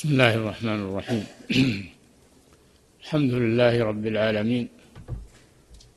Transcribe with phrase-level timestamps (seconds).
[0.00, 1.26] بسم الله الرحمن الرحيم.
[3.04, 4.68] الحمد لله رب العالمين.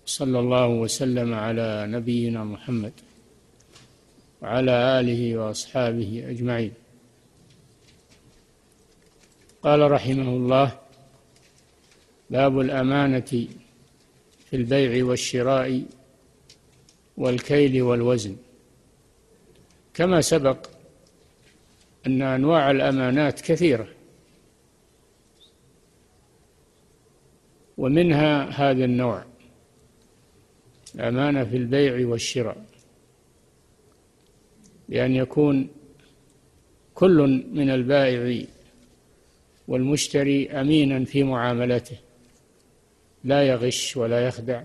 [0.06, 2.92] صلى الله وسلم على نبينا محمد
[4.42, 6.74] وعلى آله وأصحابه أجمعين.
[9.64, 10.80] قال رحمه الله
[12.30, 13.32] باب الأمانة
[14.50, 15.84] في البيع والشراء
[17.18, 18.36] والكيل والوزن.
[19.94, 20.73] كما سبق
[22.08, 23.88] أن أنواع الأمانات كثيرة.
[27.78, 29.26] ومنها هذا النوع
[30.96, 32.66] الأمانة في البيع والشراء.
[34.90, 35.70] بأن يكون
[36.94, 38.46] كل من البائع
[39.68, 41.98] والمشتري أمينا في معاملته
[43.24, 44.64] لا يغش ولا يخدع.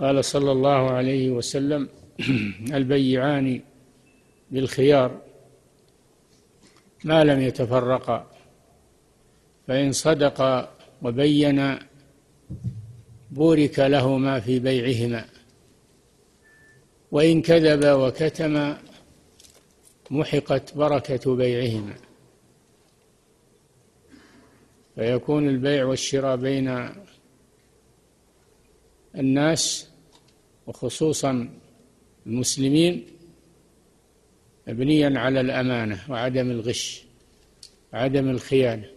[0.00, 1.88] قال صلى الله عليه وسلم
[2.78, 3.60] البيعان
[4.50, 5.20] بالخيار
[7.04, 8.30] ما لم يتفرقا
[9.66, 11.86] فإن صدقا وبينا
[13.30, 15.24] بورك لهما في بيعهما
[17.12, 18.78] وإن كذبا وكتما
[20.10, 21.94] محقت بركة بيعهما.
[24.94, 26.90] فيكون البيع والشراء بين
[29.14, 29.88] الناس
[30.66, 31.50] وخصوصا
[32.26, 33.17] المسلمين
[34.68, 37.04] مبنيا على الأمانة وعدم الغش
[37.92, 38.90] وعدم الخيانة.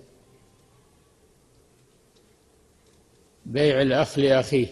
[3.45, 4.67] بيع الأخ لأخيه.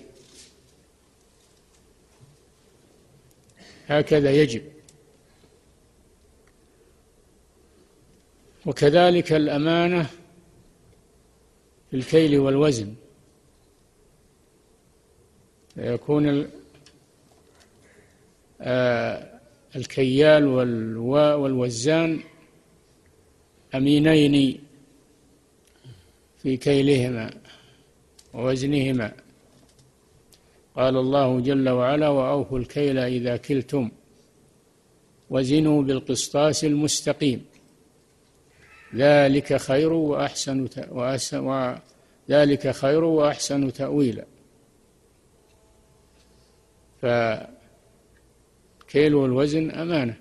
[3.87, 4.63] هكذا يجب.
[8.65, 10.03] وكذلك الأمانة
[11.89, 12.95] في الكيل والوزن.
[15.75, 16.49] فيكون
[18.61, 19.38] آه،
[19.75, 20.45] الكيال
[21.41, 22.19] والوزان
[23.75, 24.59] أمينين
[26.43, 27.33] في كيلهما
[28.33, 29.11] ووزنهما.
[30.75, 33.91] قال الله جل وعلا وأوفوا الكيل إذا كلتم
[35.29, 37.45] وزنوا بالقسطاس المستقيم.
[38.95, 40.67] ذلك خير وأحسن
[42.29, 44.25] وذلك خير وأحسن تأويلا.
[47.01, 47.05] ف
[48.89, 50.17] الكيل والوزن أمانة.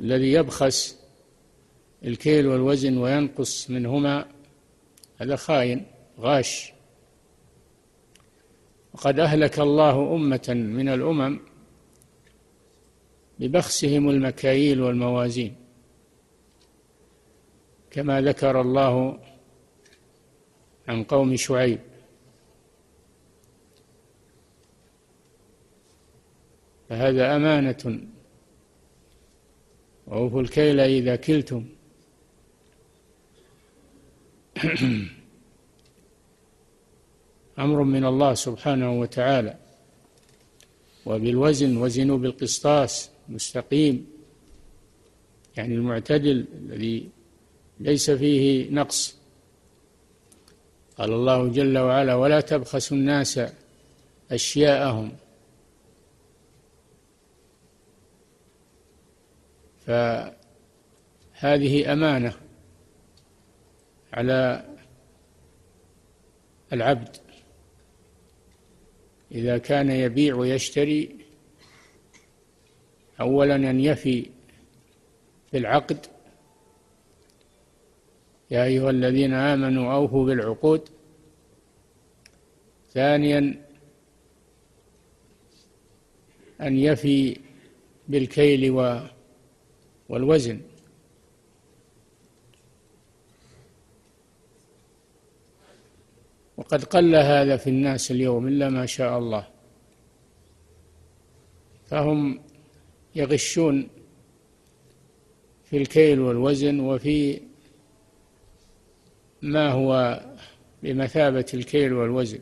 [0.00, 0.98] الذي يبخس
[2.04, 4.28] الكيل والوزن وينقص منهما
[5.16, 5.86] هذا خاين
[6.18, 6.72] غاش.
[8.94, 11.40] وقد أهلك الله أمة من الأمم
[13.38, 15.56] ببخسهم المكاييل والموازين.
[17.90, 19.18] كما ذكر الله
[20.88, 21.89] عن قوم شعيب.
[26.90, 28.00] فهذا أمانة.
[30.06, 31.66] وأوفوا الكيل إذا كلتم.
[37.58, 39.54] أمر من الله سبحانه وتعالى.
[41.06, 44.06] وبالوزن وزنوا بالقسطاس مستقيم.
[45.56, 47.08] يعني المعتدل الذي
[47.80, 49.16] ليس فيه نقص.
[50.98, 53.40] قال الله جل وعلا ولا تبخسوا الناس
[54.30, 55.12] أشياءهم
[59.90, 62.34] فهذه أمانة
[64.12, 64.66] على
[66.72, 67.16] العبد.
[69.32, 71.16] إذا كان يبيع ويشتري
[73.20, 74.26] أولا أن يفي
[75.52, 76.06] بالعقد
[78.50, 80.88] يا أيها الذين آمنوا أوفوا بالعقود.
[82.90, 83.66] ثانيا
[86.60, 87.36] أن يفي
[88.08, 88.70] بالكيل
[90.10, 90.60] والوزن.
[96.56, 99.48] وقد قل هذا في الناس اليوم إلا ما شاء الله.
[101.86, 102.40] فهم
[103.14, 103.88] يغشون
[105.64, 107.40] في الكيل والوزن وفي
[109.42, 110.20] ما هو
[110.82, 112.40] بمثابة الكيل والوزن.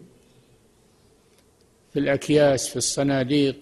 [1.93, 3.57] في الأكياس في الصناديق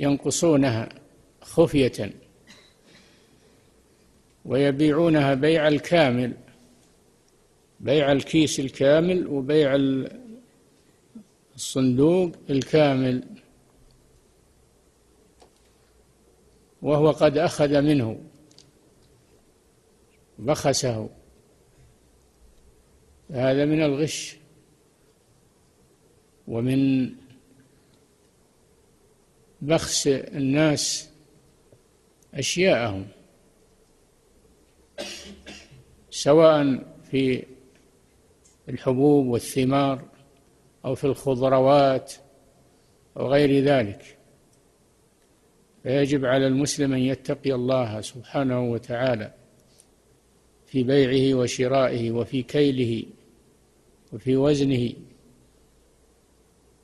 [0.00, 0.99] ينقصونها.
[1.40, 2.12] خفية.
[4.44, 6.32] ويبيعونها بيع الكامل
[7.80, 9.78] بيع الكيس الكامل وبيع
[11.56, 13.22] الصندوق الكامل.
[16.82, 18.20] وهو قد أخذ منه
[20.38, 21.08] بخسه.
[23.30, 24.36] هذا من الغش
[26.48, 27.10] ومن
[29.60, 31.09] بخس الناس
[32.34, 33.06] أشياءهم
[36.10, 37.44] سواء في
[38.68, 40.04] الحبوب والثمار
[40.84, 42.12] أو في الخضروات
[43.16, 44.16] أو غير ذلك.
[45.82, 49.32] فيجب على المسلم أن يتقي الله سبحانه وتعالى
[50.66, 53.04] في بيعه وشرائه وفي كيله
[54.12, 54.92] وفي وزنه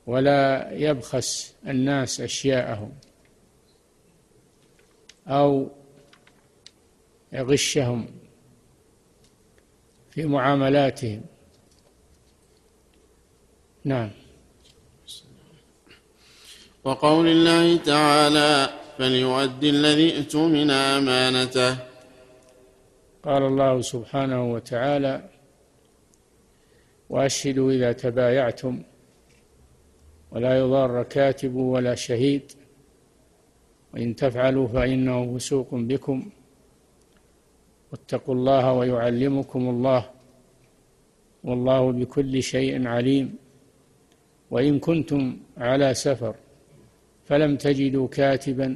[0.07, 2.91] ولا يبخس الناس أشياءهم.
[5.27, 5.69] أو
[7.33, 8.07] يغشهم
[10.11, 11.21] في معاملاتهم.
[13.83, 14.11] نعم.
[16.83, 21.77] وقول الله تعالى فليؤدي الذي اؤتمن امانته.
[23.23, 25.29] قال الله سبحانه وتعالى
[27.09, 28.83] وأشهدوا إذا تبايعتم
[30.31, 32.51] ولا يضار كاتب ولا شهيد.
[33.97, 36.29] وإن تفعلوا فإنه فسوق بكم.
[37.91, 40.09] واتقوا الله ويعلمكم الله.
[41.43, 43.35] والله بكل شيء عليم.
[44.51, 46.35] وإن كنتم على سفر
[47.25, 48.69] فلم تجدوا كاتبا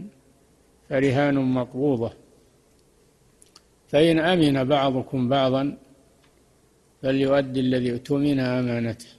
[0.89, 2.11] فرهان مقبوضة.
[3.87, 5.77] فإن أمن بعضكم بعضا
[7.01, 9.11] فليؤدي الذي اؤتمن أمانته.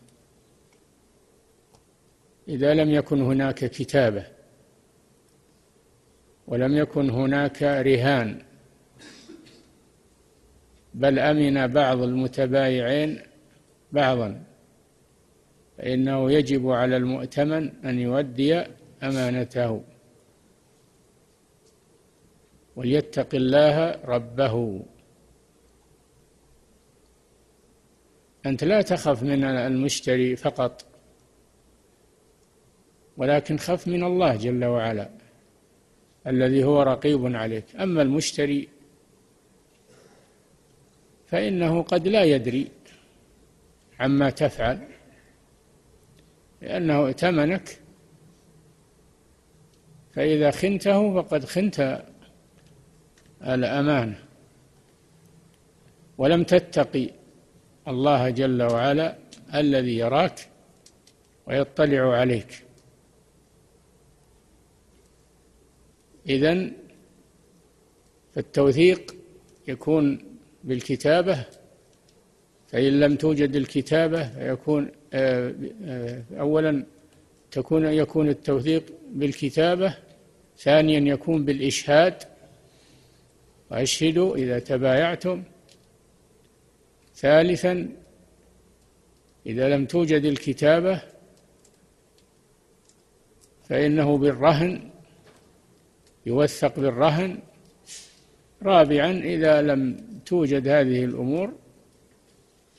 [2.49, 4.31] إذا لم يكن هناك كتابة
[6.46, 8.42] ولم يكن هناك رهان.
[10.94, 13.22] بل أمن بعض المتبايعين
[13.92, 14.42] بعضا.
[15.78, 18.64] فإنه يجب على المؤتمن أن يؤدي
[19.02, 19.84] أمانته.
[22.76, 24.82] وليتق الله ربه.
[28.46, 30.84] أنت لا تخف من المشتري فقط.
[33.16, 35.21] ولكن خف من الله جل وعلا.
[36.26, 37.64] الذي هو رقيب عليك.
[37.76, 38.69] أما المشتري
[41.26, 42.69] فإنه قد لا يدري
[44.00, 44.88] عما تفعل
[46.62, 47.78] لأنه ائتمنك.
[50.14, 52.02] فإذا خنته فقد خنت
[53.42, 54.18] الأمانة.
[56.18, 57.10] ولم تتقي
[57.88, 59.16] الله جل وعلا
[59.54, 60.48] الذي يراك
[61.46, 62.62] ويطلع عليك.
[66.28, 66.72] إذن
[68.34, 69.14] فالتوثيق
[69.69, 70.19] يكون
[70.64, 71.44] بالكتابة
[72.69, 75.54] فإن لم توجد الكتابة فيكون آه،
[75.84, 76.84] آه، أولا
[77.50, 79.96] تكون يكون التوثيق بالكتابة
[80.58, 82.22] ثانيا يكون بالإشهاد.
[83.70, 85.42] وأشهدوا إذا تبايعتم.
[87.14, 87.88] ثالثا
[89.46, 91.02] إذا لم توجد الكتابة
[93.68, 94.91] فإنه بالرهن.
[96.26, 97.38] يوثق بالرهن
[98.62, 99.96] رابعا إذا لم
[100.26, 101.52] توجد هذه الأمور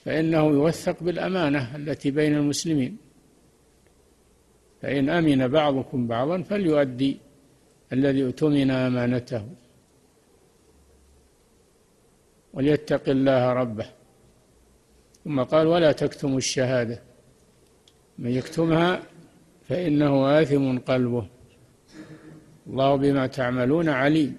[0.06, 2.98] فإنه يوثق بالأمانة التي بين المسلمين.
[4.82, 7.18] فإن أمن بعضكم بعضا فليؤدي
[7.94, 9.50] الذي اؤتمن أمانته.
[12.54, 13.86] وليتق الله ربه.
[15.24, 17.02] ثم قال ولا تكتموا الشهادة.
[18.20, 19.04] من يكتمها
[19.70, 21.28] فإنه آثم قلبه.
[22.68, 24.38] الله بما تعملون عليم.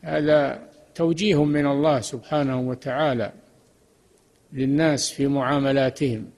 [0.00, 3.32] هذا توجيه من الله سبحانه وتعالى
[4.52, 6.30] للناس في معاملاتهم.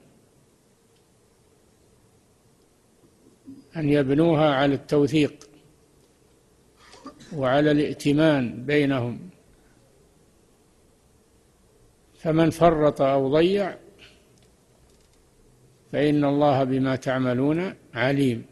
[3.75, 5.49] أن يبنوها على التوثيق
[7.35, 9.29] وعلى الائتمان بينهم.
[12.19, 13.75] فمن فرط أو ضيع
[15.91, 18.48] فإن الله بما تعملون عليم.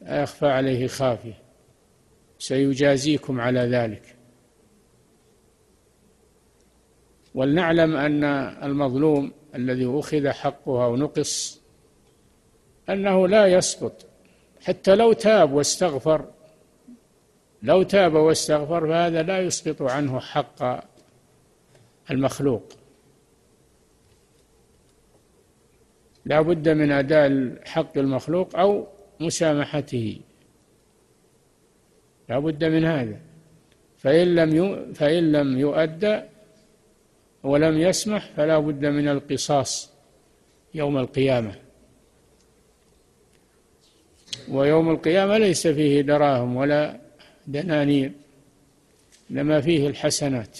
[0.00, 1.38] لا يخفى عليه خافية.
[2.38, 4.16] سيجازيكم على ذلك.
[7.34, 8.24] ولنعلم أن
[8.62, 11.60] المظلوم الذي أخذ حقه أو نقص
[12.88, 14.06] أنه لا يسقط.
[14.60, 16.24] حتى لو تاب واستغفر
[17.62, 20.84] لو تاب واستغفر فهذا لا يسقط عنه حق
[22.10, 22.72] المخلوق.
[26.24, 28.86] لا بد من أداء حق المخلوق أو
[29.20, 30.20] مسامحته.
[32.28, 33.20] لا بد من هذا.
[33.98, 36.20] فإن لم فإن لم يؤدى
[37.42, 39.90] ولم يسمح فلا بد من القصاص
[40.74, 41.54] يوم القيامة.
[44.48, 47.00] ويوم القيامة ليس فيه دراهم ولا
[47.46, 48.12] دنانير
[49.30, 50.58] إنما فيه الحسنات.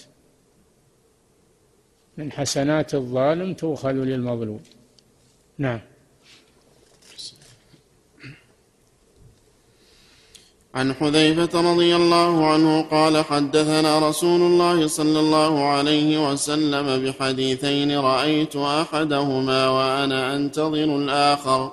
[2.17, 4.63] من حسنات الظالم تؤخذ للمظلوم.
[5.59, 5.81] نعم.
[10.75, 18.57] عن حذيفة رضي الله عنه قال حدثنا رسول الله صلى الله عليه وسلم بحديثين رأيت
[18.57, 21.73] أحدهما وأنا أنتظر الآخر.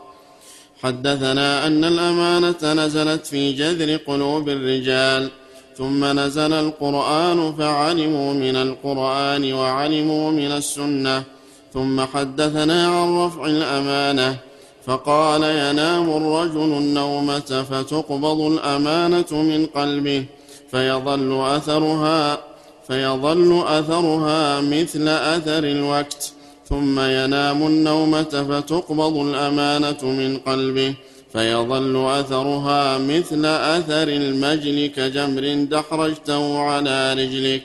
[0.84, 5.30] حدثنا أن الأمانة نزلت في جذر قلوب الرجال
[5.78, 11.24] ثم نزل القرآن فعلموا من القرآن وعلموا من السنة
[11.74, 14.38] ثم حدثنا عن رفع الأمانة
[14.88, 20.26] فقال ينام الرجل النومة فتقبض الأمانة من قلبه
[20.72, 22.40] فيظل أثرها
[22.88, 26.32] فيظل أثرها مثل أثر الوقت
[26.70, 30.94] ثم ينام النومة فتقبض الأمانة من قلبه
[31.34, 37.64] فيظل أثرها مثل أثر المجل كجمر دحرجته على رجلك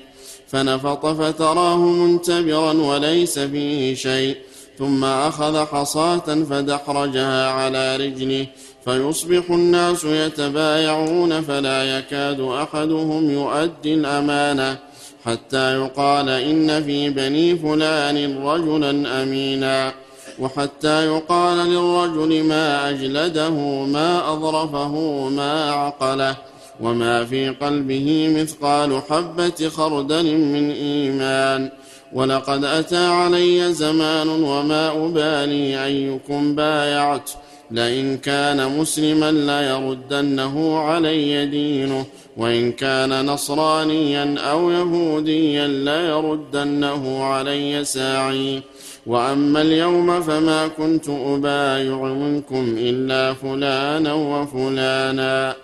[0.49, 4.37] فنفط فتراه منتبرا وليس فيه شيء
[4.83, 8.47] ثم أخذ حصاة فدحرجها على رجله
[8.85, 14.79] فيصبح الناس يتبايعون فلا يكاد أحدهم يؤدي الأمانة
[15.25, 19.93] حتى يقال إن في بني فلان رجلا أمينا
[20.39, 23.51] وحتى يقال للرجل ما أجلده
[23.85, 24.95] ما أظرفه
[25.29, 26.37] ما عقله
[26.81, 31.71] وما في قلبه مثقال حبة خردل من إيمان.
[32.15, 37.31] ولقد أتى علي زمان وما أبالي أيكم بايعت.
[37.71, 42.05] لئن كان مسلما ليردنه علي دينه
[42.37, 48.63] وإن كان نصرانيا أو يهوديا ليردنه علي ساعي.
[49.07, 55.55] وأما اليوم فما كنت أبايع منكم إلا فلانا وفلانا.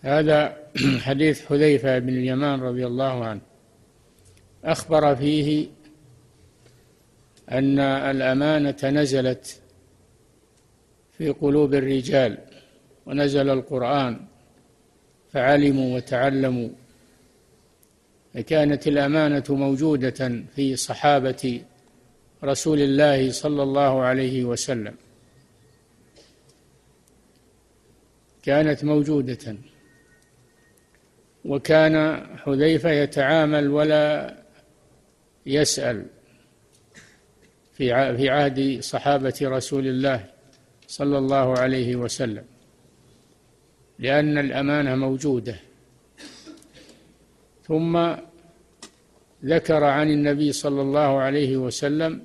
[0.00, 0.56] هذا
[1.06, 3.45] حديث حذيفة بن اليمان رضي الله عنه.
[4.66, 5.68] أخبر فيه
[7.50, 9.60] أن الأمانة نزلت
[11.18, 12.38] في قلوب الرجال
[13.06, 14.20] ونزل القرآن
[15.32, 16.68] فعلموا وتعلموا
[18.46, 21.62] كانت الأمانة موجودة في صحابة
[22.44, 24.94] رسول الله صلى الله عليه وسلم.
[28.42, 29.56] كانت موجودة
[31.44, 34.34] وكان حذيفة يتعامل ولا
[35.46, 36.06] يسأل
[37.72, 40.24] في في عهد صحابة رسول الله
[40.86, 42.44] صلى الله عليه وسلم
[43.98, 45.56] لأن الأمانة موجودة.
[47.64, 48.14] ثم
[49.44, 52.22] ذكر عن النبي صلى الله عليه وسلم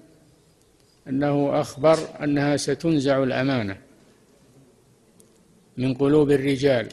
[1.07, 3.77] أنه أخبر أنها ستنزع الأمانة
[5.77, 6.87] من قلوب الرجال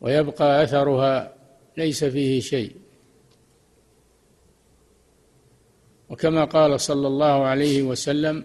[0.00, 1.34] ويبقى أثرها
[1.76, 2.81] ليس فيه شيء.
[6.12, 8.44] وكما قال صلى الله عليه وسلم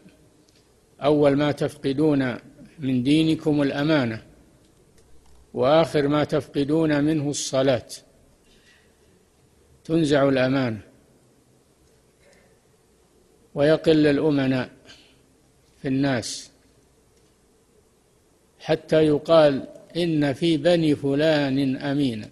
[1.01, 2.37] أول ما تفقدون
[2.79, 4.23] من دينكم الأمانة
[5.53, 7.87] وآخر ما تفقدون منه الصلاة.
[9.83, 10.81] تنزع الأمانة
[13.55, 14.69] ويقل الأمناء
[15.81, 16.51] في الناس
[18.59, 22.29] حتى يقال إن في بني فلان أمينا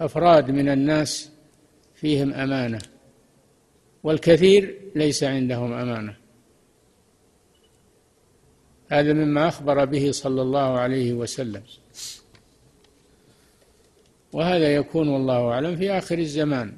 [0.00, 1.33] أفراد من الناس
[2.04, 2.78] فيهم أمانة
[4.02, 6.16] والكثير ليس عندهم أمانة.
[8.88, 11.62] هذا مما أخبر به صلى الله عليه وسلم.
[14.32, 16.76] وهذا يكون والله أعلم في آخر الزمان.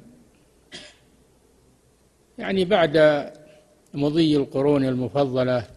[2.37, 3.27] يعني بعد
[3.93, 5.67] مضي القرون المفضلة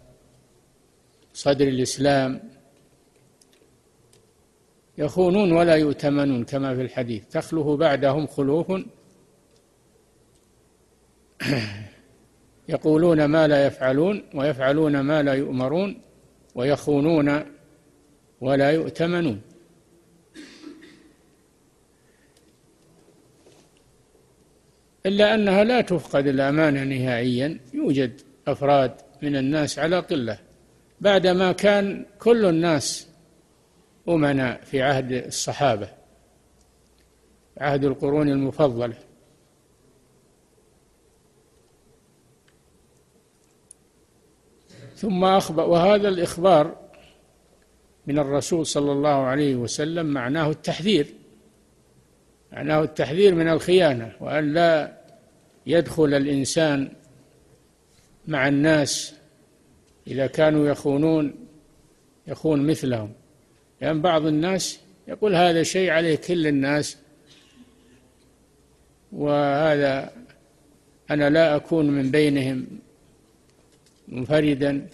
[1.34, 2.42] صدر الإسلام
[4.98, 7.22] يخونون ولا يؤتمنون كما في الحديث.
[7.30, 8.72] تخلف بعدهم خلوف
[12.68, 16.00] يقولون ما لا يفعلون ويفعلون ما لا يؤمرون
[16.54, 17.42] ويخونون
[18.40, 19.40] ولا يؤتمنون.
[25.06, 28.92] إلا أنها لا تفقد الأمانة نهائيا يوجد أفراد
[29.22, 30.38] من الناس على قلة.
[31.00, 33.08] بعدما كان كل الناس
[34.08, 35.88] أمناء في عهد الصحابة
[37.58, 39.09] عهد القرون المفضلة.
[45.00, 46.76] ثم أخبر وهذا الإخبار
[48.06, 51.06] من الرسول صلى الله عليه وسلم معناه التحذير.
[52.52, 54.98] معناه التحذير من الخيانة وأن لا
[55.66, 56.92] يدخل الإنسان
[58.28, 59.14] مع الناس
[60.06, 61.34] إذا كانوا يخونون
[62.26, 63.12] يخون مثلهم.
[63.80, 66.96] لأن يعني بعض الناس يقول هذا شيء عليه كل الناس
[69.12, 70.12] وهذا
[71.10, 72.66] أنا لا أكون من بينهم.
[74.10, 74.86] منفردا.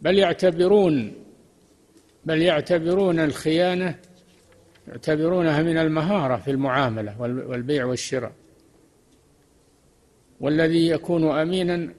[0.00, 1.14] بل يعتبرون
[2.24, 3.98] بل يعتبرون الخيانة
[4.88, 8.32] يعتبرونها من المهارة في المعاملة والبيع والشراء.
[10.40, 11.92] والذي يكون أمينا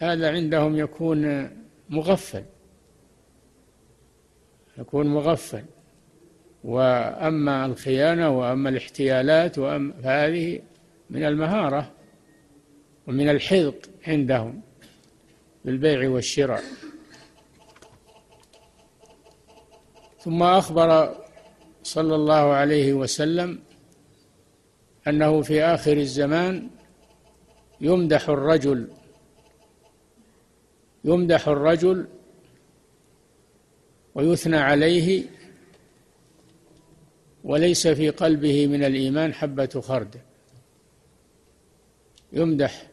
[0.00, 1.50] هذا عندهم يكون
[1.90, 2.44] مغفل.
[4.78, 5.64] يكون مغفل.
[6.64, 10.60] وأما الخيانة وأما الاحتيالات وأما فهذه
[11.10, 11.92] من المهارة
[13.06, 14.60] ومن الحذق عندهم.
[15.64, 16.62] بالبيع والشراء.
[20.20, 21.16] ثم أخبر
[21.82, 23.62] صلى الله عليه وسلم
[25.08, 26.70] أنه في آخر الزمان
[27.80, 28.88] يمدح الرجل
[31.04, 32.06] يمدح الرجل
[34.14, 35.24] ويثنى عليه
[37.44, 40.20] وليس في قلبه من الإيمان حبة خردل.
[42.32, 42.87] يمدح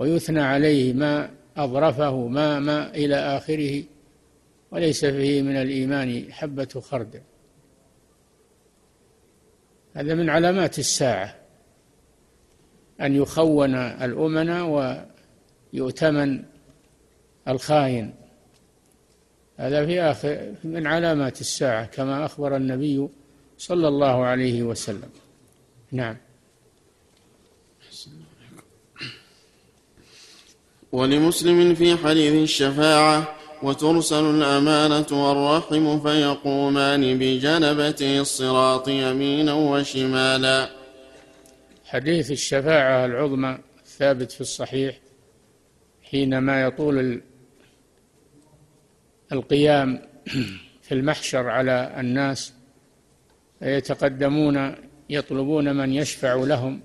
[0.00, 3.84] ويثنى عليه ما أظرفه ما ما إلى آخره
[4.70, 7.20] وليس فيه من الإيمان حبة خردل
[9.94, 11.36] هذا من علامات الساعة
[13.00, 14.62] أن يخون الأمنا
[15.72, 16.42] ويؤتمن
[17.48, 18.14] الخاين.
[19.56, 23.08] هذا في آخر من علامات الساعة كما أخبر النبي
[23.58, 25.10] صلى الله عليه وسلم.
[25.92, 26.16] نعم.
[30.92, 40.70] ولمسلم في حديث الشفاعة وترسل الأمانة والرحم فيقومان بجنبتي الصراط يمينا وشمالا.
[41.84, 44.98] حديث الشفاعة العظمى ثابت في الصحيح
[46.02, 47.22] حينما يطول
[49.32, 50.02] القيام
[50.82, 52.52] في المحشر على الناس
[53.62, 54.74] يتقدمون
[55.10, 56.80] يطلبون من يشفع لهم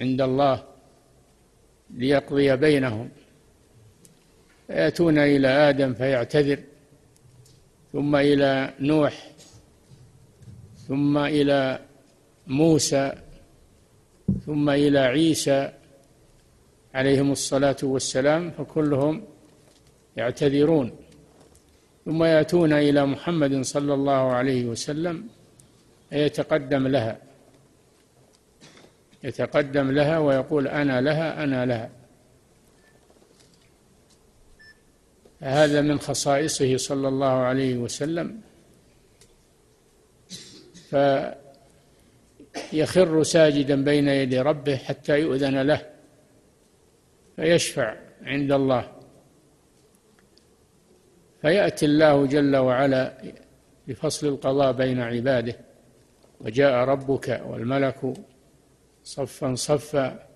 [0.00, 0.64] عند الله
[1.90, 3.10] ليقضي بينهم.
[4.70, 6.58] يأتون إلى آدم فيعتذر
[7.92, 9.30] ثم إلى نوح
[10.88, 11.78] ثم إلى
[12.46, 13.12] موسى
[14.46, 15.72] ثم إلى عيسى
[16.94, 19.24] عليهم الصلاة والسلام فكلهم
[20.16, 20.96] يعتذرون.
[22.04, 25.28] ثم يأتون إلى محمد صلى الله عليه وسلم
[26.12, 27.18] يتقدم لها
[29.24, 31.90] يتقدم لها ويقول أنا لها أنا لها.
[35.44, 38.40] هذا من خصائصه صلى الله عليه وسلم.
[42.70, 45.86] فيخر ساجدا بين يدي ربه حتى يؤذن له
[47.36, 48.90] فيشفع عند الله.
[51.42, 53.12] فيأتي الله جل وعلا
[53.88, 55.56] لفصل القضاء بين عباده
[56.40, 58.14] وجاء ربك والملك
[59.04, 60.26] صفا صفا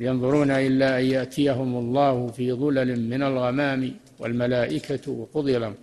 [0.00, 5.76] ينظرون إلا أن يأتيهم الله في ظلل من الغمام والملائكة وقضي الأمر.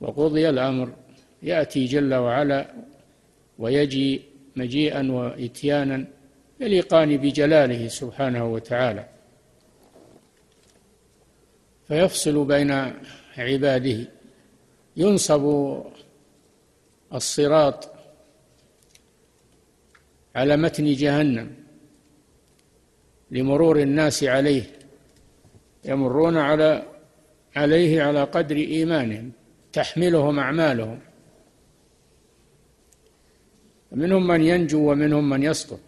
[0.00, 0.92] وقضي الأمر.
[1.42, 2.74] يأتي جل وعلا
[3.58, 4.22] ويجي
[4.56, 6.04] مجيئا وإتيانا
[6.60, 9.08] يليقان بجلاله سبحانه وتعالى.
[11.88, 12.70] فيفصل بين
[13.36, 13.98] عباده.
[14.96, 15.74] ينصب
[17.14, 17.90] الصراط
[20.36, 21.67] على متن جهنم.
[23.30, 24.64] لمرور الناس عليه
[25.84, 26.82] يمرون على
[27.56, 29.32] عليه على قدر إيمانهم
[29.72, 31.00] تحملهم أعمالهم.
[33.92, 35.80] منهم من ينجو ومنهم من يسقط.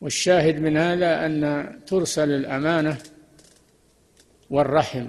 [0.00, 2.98] والشاهد من هذا أن ترسل الأمانة
[4.50, 5.08] والرحم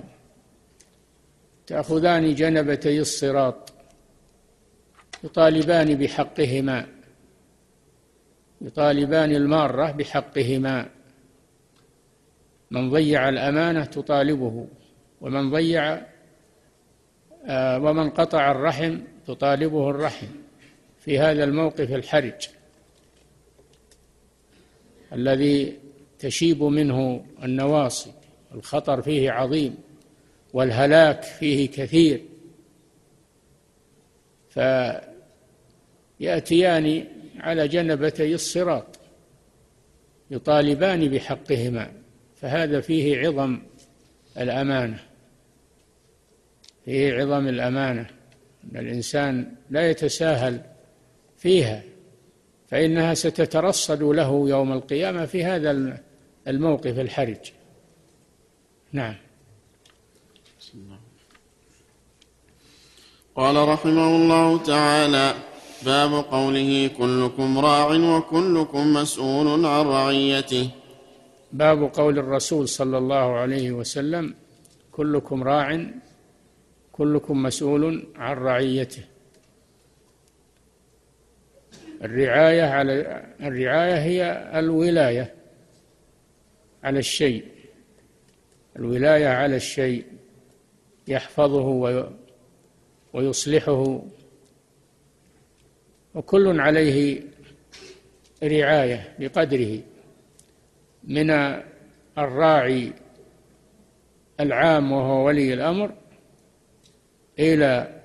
[1.68, 3.74] تأخذان جنبتي الصراط
[5.24, 7.03] يطالبان بحقهما.
[8.63, 10.89] يطالبان المارة بحقهما.
[12.71, 14.67] من ضيع الأمانة تطالبه
[15.21, 16.02] ومن ضيع
[17.45, 20.28] آه، ومن قطع الرحم تطالبه الرحم.
[20.99, 22.47] في هذا الموقف الحرج
[25.13, 25.80] الذي
[26.19, 28.12] تشيب منه النواصي.
[28.54, 29.76] الخطر فيه عظيم
[30.54, 32.26] والهلاك فيه كثير.
[36.19, 37.06] فيأتيان
[37.43, 38.99] على جنبتي الصراط
[40.32, 41.91] يطالبان بحقهما
[42.36, 43.60] فهذا فيه عظم
[44.38, 44.99] الأمانة
[46.86, 48.10] فيه عظم الأمانة
[48.63, 50.62] أن الإنسان لا يتساهل
[51.38, 51.84] فيها
[52.67, 55.99] فإنها ستترصد له يوم القيامة في هذا
[56.47, 57.51] الموقف الحرج.
[58.91, 59.15] نعم.
[63.36, 65.53] قال رحمه الله تعالى
[65.86, 70.69] باب قوله كلكم راع وكلكم مسؤول عن رعيته.
[71.52, 74.36] باب قول الرسول صلى الله عليه وسلم
[74.91, 75.86] كلكم راع
[76.91, 79.04] كلكم مسؤول عن رعيته.
[82.04, 85.34] الرعاية على الرعاية هي الولاية
[86.84, 87.46] على الشيء.
[88.76, 90.06] الولاية على الشيء.
[91.08, 92.08] يحفظه
[93.13, 94.02] ويصلحه.
[96.15, 97.21] وكل عليه
[98.43, 99.80] رعاية بقدره
[101.04, 101.30] من
[102.17, 102.93] الراعي
[104.39, 105.93] العام وهو ولي الأمر
[107.39, 108.02] إلى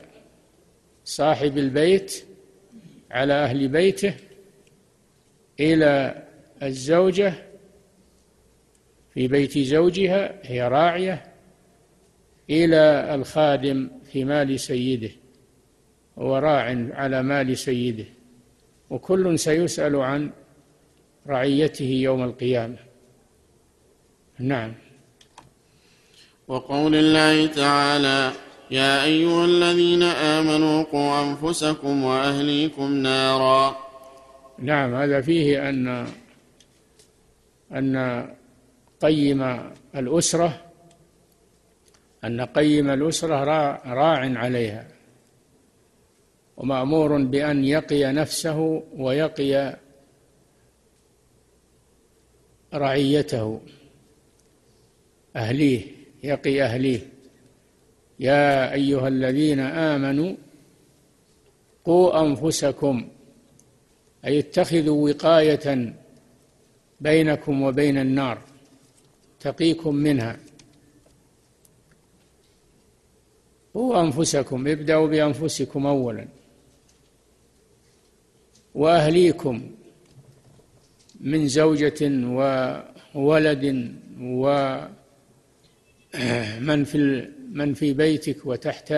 [1.04, 2.24] صاحب البيت
[3.10, 4.14] على أهل بيته
[5.60, 6.22] إلى
[6.62, 7.34] الزوجة
[9.14, 11.32] في بيت زوجها هي راعية
[12.50, 15.10] إلى الخادم في مال سيده.
[16.18, 18.04] هو راع على مال سيده
[18.90, 20.30] وكل سيسأل عن
[21.26, 22.76] رعيته يوم القيامة.
[24.38, 24.74] نعم.
[26.48, 28.32] وقول الله تعالى
[28.70, 33.76] يا أيها الذين آمنوا قوا أنفسكم وأهليكم نارا.
[34.58, 36.06] نعم هذا فيه أن
[37.72, 38.26] أن
[39.00, 39.60] قيم
[39.96, 40.60] الأسرة
[42.24, 43.44] أن قيم الأسرة
[43.86, 44.97] راع عليها.
[46.58, 49.78] ومأمور بأن يقي نفسه ويقي
[52.74, 53.60] رعيته
[55.36, 55.82] أهليه
[56.22, 57.00] يقي أهليه.
[58.20, 60.34] يا أيها الذين آمنوا
[61.84, 63.08] قوا أنفسكم
[64.24, 65.94] أي اتخذوا وقاية
[67.00, 68.38] بينكم وبين النار
[69.40, 70.36] تقيكم منها.
[73.74, 76.37] قوا أنفسكم ابدأوا بأنفسكم أولا.
[78.78, 79.70] وأهليكم
[81.20, 82.10] من زوجة
[83.14, 84.88] وولد ومن
[86.84, 88.94] في من في بيتك وتحت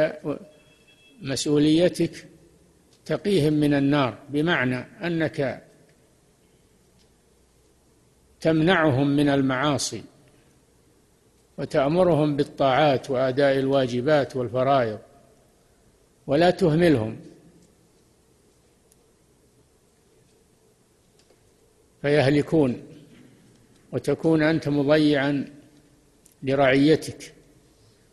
[1.23, 2.29] مسؤوليتك
[3.05, 5.64] تقيهم من النار بمعنى أنك
[8.40, 10.03] تمنعهم من المعاصي
[11.59, 14.99] وتأمرهم بالطاعات وأداء الواجبات والفرائض
[16.27, 17.30] ولا تهملهم.
[22.03, 22.83] فيهلكون
[23.93, 25.45] وتكون أنت مضيعا
[26.43, 27.33] لرعيتك.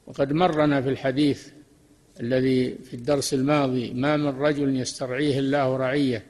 [0.08, 1.50] وقد مرنا في الحديث
[2.20, 6.24] الذي في الدرس الماضي ما من رجل يسترعيه الله رعية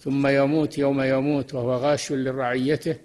[0.00, 2.96] ثم يموت يوم يموت وهو غاش لرعيته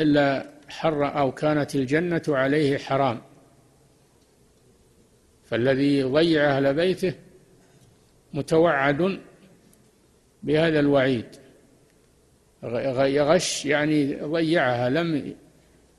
[0.00, 3.20] إلا حر أو كانت الجنة عليه حرام.
[5.44, 7.14] فالذي يضيع أهل بيته
[8.34, 9.20] متوعد
[10.42, 11.26] بهذا الوعيد.
[12.62, 15.34] يغش يعني ضيعها لم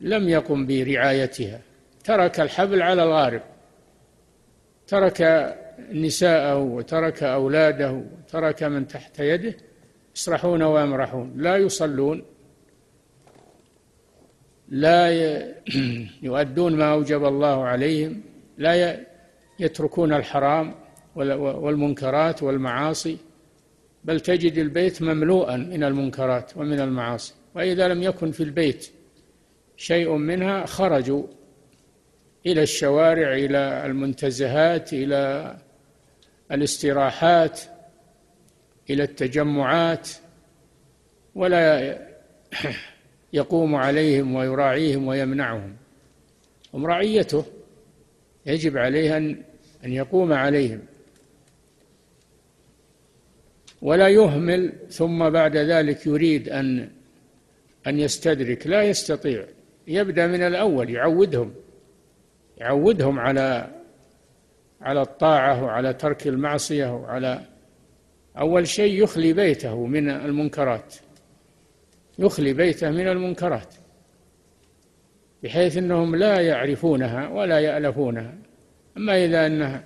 [0.02, 1.60] لم يقم برعايتها.
[2.04, 3.42] ترك الحبل على الغارب.
[4.88, 5.22] ترك
[5.92, 9.56] نساءه وترك أولاده وترك من تحت يده.
[10.16, 12.24] يسرحون ويمرحون لا يصلون.
[14.70, 15.10] لا
[16.28, 18.22] يؤدون ما أوجب الله عليهم.
[18.58, 18.98] لا
[19.60, 20.76] يتركون الحرام
[21.16, 23.18] والمنكرات والمعاصي.
[24.06, 27.34] بل تجد البيت مملوءا من المنكرات ومن المعاصي.
[27.56, 28.92] وإذا لم يكن في البيت
[29.78, 31.24] شيء منها خرجوا
[32.46, 35.56] إلى الشوارع إلى المنتزهات إلى
[36.52, 37.62] الاستراحات
[38.90, 40.10] إلى التجمعات
[41.36, 41.98] ولا
[43.34, 45.76] يقوم عليهم ويراعيهم ويمنعهم.
[46.74, 47.46] هم رعيته
[48.46, 49.44] يجب عليه أن
[49.84, 50.82] يقوم عليهم.
[53.84, 56.90] ولا يهمل ثم بعد ذلك يريد أن
[57.88, 58.68] أن يستدرك.
[58.68, 59.46] لا يستطيع.
[59.88, 61.54] يبدأ من الأول يعودهم.
[62.58, 63.68] يعودهم على
[64.82, 67.42] على الطاعة وعلى ترك المعصية وعلى
[68.38, 70.96] أول شيء يخلي بيته من المنكرات.
[72.20, 73.76] يخلي بيته من المنكرات
[75.44, 78.34] بحيث أنهم لا يعرفونها ولا يألفونها.
[78.98, 79.84] أما إذا أنها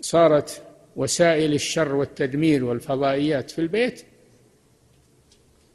[0.00, 0.63] صارت
[0.96, 4.04] وسائل الشر والتدمير والفضائيات في البيت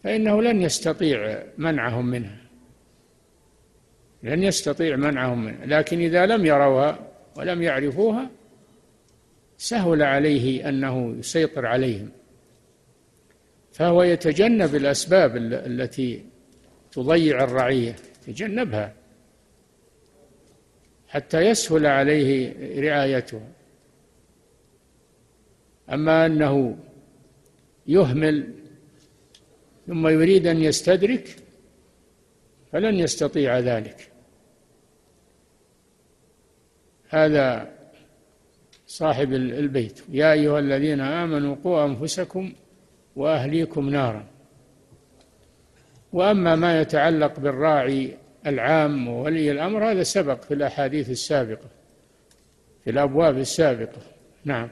[0.03, 2.37] فإنه لن يستطيع منعهم منها.
[4.23, 5.65] لن يستطيع منعهم منها.
[5.65, 6.99] لكن إذا لم يروها
[7.37, 8.29] ولم يعرفوها
[9.57, 12.09] سهل عليه أنه يسيطر عليهم.
[13.73, 16.25] فهو يتجنب الأسباب التي
[16.91, 17.95] تضيع الرعية.
[18.27, 18.93] يتجنبها.
[21.07, 22.53] حتى يسهل عليه
[22.89, 23.58] رعايتها
[25.93, 26.77] أما أنه
[27.87, 28.53] يهمل
[29.87, 31.35] ثم يريد أن يستدرك
[32.71, 34.11] فلن يستطيع ذلك.
[37.09, 37.71] هذا
[38.87, 39.99] صاحب البيت.
[40.09, 42.53] يا أيها الذين آمنوا قوا أنفسكم
[43.15, 44.25] وأهليكم نارا.
[46.13, 51.69] وأما ما يتعلق بالراعي العام وولي الأمر هذا سبق في الأحاديث السابقة
[52.83, 54.01] في الأبواب السابقة.
[54.45, 54.69] نعم.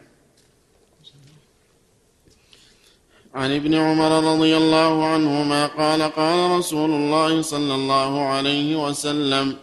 [3.38, 9.56] عن ابن عمر رضي الله عنهما قال قال رسول الله صلى الله عليه وسلم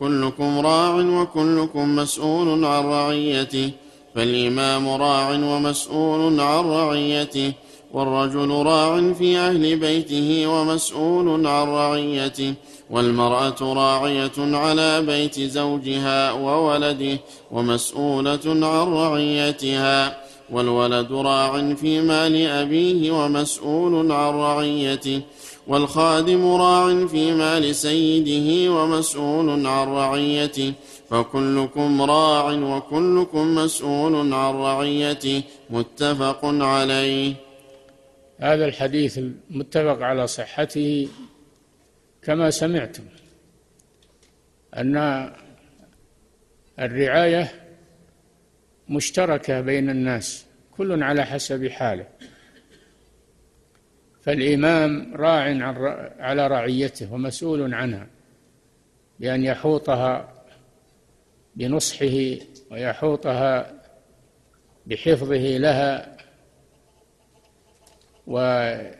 [0.00, 3.70] كلكم راع وكلكم مسؤول عن رعيته
[4.14, 7.52] فالإمام راع ومسؤول عن رعيته
[7.92, 12.54] والرجل راع في أهل بيته ومسؤول عن رعيته
[12.90, 17.18] والمرأة راعية على بيت زوجها وولده
[17.50, 20.27] ومسؤولة عن رعيتها.
[20.50, 25.22] والولد راع في مال أبيه ومسؤول عن رعيته
[25.66, 30.72] والخادم راع في مال سيده ومسؤول عن رعيته
[31.10, 37.34] فكلكم راع وكلكم مسؤول عن رعيته متفق عليه.
[38.38, 41.08] هذا الحديث المتفق على صحته
[42.22, 43.04] كما سمعتم
[44.76, 44.96] أن
[46.78, 47.67] الرعاية
[48.88, 52.06] مشتركة بين الناس كل على حسب حاله.
[54.22, 55.42] فالإمام راع
[56.18, 58.06] على رعيته ومسؤول عنها
[59.20, 60.34] بأن يحوطها
[61.56, 62.36] بنصحه
[62.70, 63.72] ويحوطها
[64.86, 66.16] بحفظه لها
[68.26, 68.94] ويقيم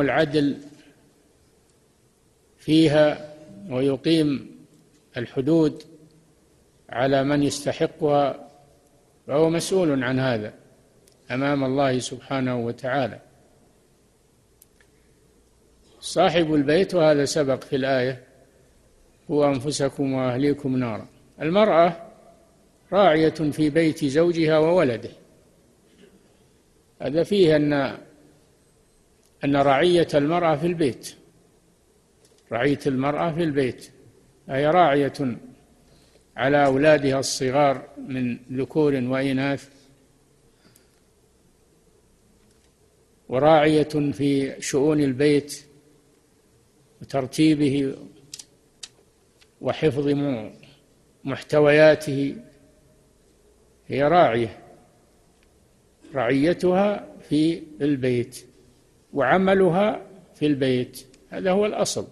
[0.00, 0.58] العدل
[2.58, 3.34] فيها
[3.70, 4.56] ويقيم
[5.16, 5.82] الحدود
[6.90, 8.48] على من يستحقها
[9.26, 10.52] فهو مسؤول عن هذا
[11.30, 13.20] أمام الله سبحانه وتعالى.
[16.00, 18.22] صاحب البيت وهذا سبق في الآية
[19.30, 21.06] هو أنفسكم وأهليكم نارا.
[21.40, 22.10] المرأة
[22.92, 25.10] راعية في بيت زوجها وولده.
[27.02, 27.72] هذا فيه أن
[29.44, 31.14] أن رعية المرأة في البيت.
[32.52, 33.90] رعية المرأة في البيت
[34.48, 35.12] هي راعية
[36.36, 39.68] على أولادها الصغار من ذكور وإناث
[43.28, 45.64] وراعية في شؤون البيت
[47.02, 47.94] وترتيبه
[49.60, 50.08] وحفظ
[51.24, 52.36] محتوياته.
[53.88, 54.58] هي راعية
[56.14, 58.46] رعيتها في البيت
[59.12, 61.06] وعملها في البيت.
[61.30, 62.06] هذا هو الأصل.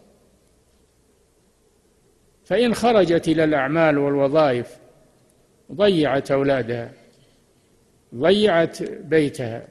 [2.53, 4.77] فإن خرجت إلى الأعمال والوظائف
[5.73, 6.93] ضيعت أولادها
[8.15, 9.67] ضيعت بيتها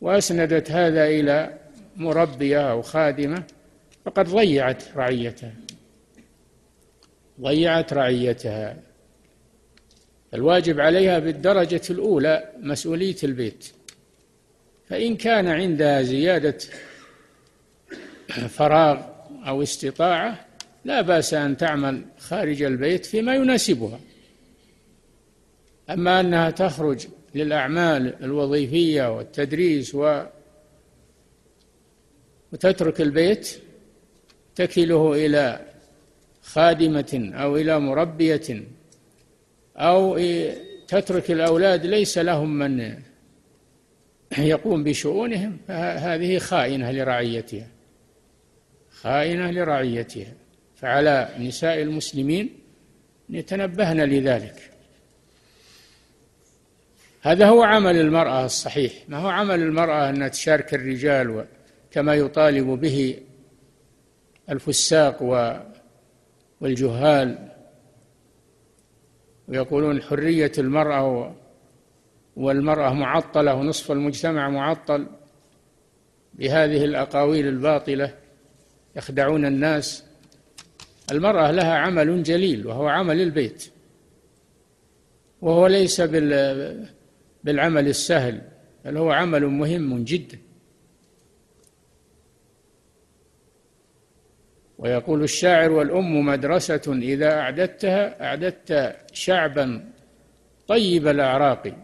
[0.00, 1.58] وأسندت هذا إلى
[1.96, 3.42] مربية أو خادمة
[4.04, 5.52] فقد ضيعت رعيتها.
[7.40, 8.76] ضيعت رعيتها.
[10.34, 13.72] الواجب عليها بالدرجة الأولى مسؤولية البيت.
[14.88, 16.58] فإن كان عندها زيادة
[18.48, 19.02] فراغ
[19.46, 20.51] أو استطاعة
[20.84, 24.00] لا بأس أن تعمل خارج البيت فيما يناسبها.
[25.90, 30.22] أما أنها تخرج للأعمال الوظيفية والتدريس و
[32.52, 33.58] وتترك البيت
[34.54, 35.60] تكله إلى
[36.42, 38.64] خادمة أو إلى مربية
[39.76, 40.18] أو
[40.88, 42.98] تترك الأولاد ليس لهم من
[44.38, 47.68] يقوم بشؤونهم فهذه خائنة لرعيتها.
[48.90, 50.32] خائنة لرعيتها.
[50.82, 52.58] فعلى نساء المسلمين
[53.30, 54.70] أن يتنبهن لذلك.
[57.20, 58.92] هذا هو عمل المرأة الصحيح.
[59.08, 61.46] ما هو عمل المرأة أنها تشارك الرجال
[61.90, 63.20] كما يطالب به
[64.50, 65.22] الفساق
[66.60, 67.48] والجهال.
[69.48, 71.34] ويقولون حرية المرأة
[72.36, 75.06] والمرأة معطلة ونصف المجتمع معطل.
[76.34, 78.14] بهذه الأقاويل الباطلة
[78.96, 80.11] يخدعون الناس.
[81.12, 83.70] المرأة لها عمل جليل وهو عمل البيت.
[85.42, 86.00] وهو ليس
[87.44, 88.40] بالعمل السهل
[88.84, 90.38] بل هو عمل مهم جدا.
[94.78, 99.84] ويقول الشاعر والأم مدرسة إذا أعددتها أعددت شعبا
[100.68, 101.76] طيب الأعراق.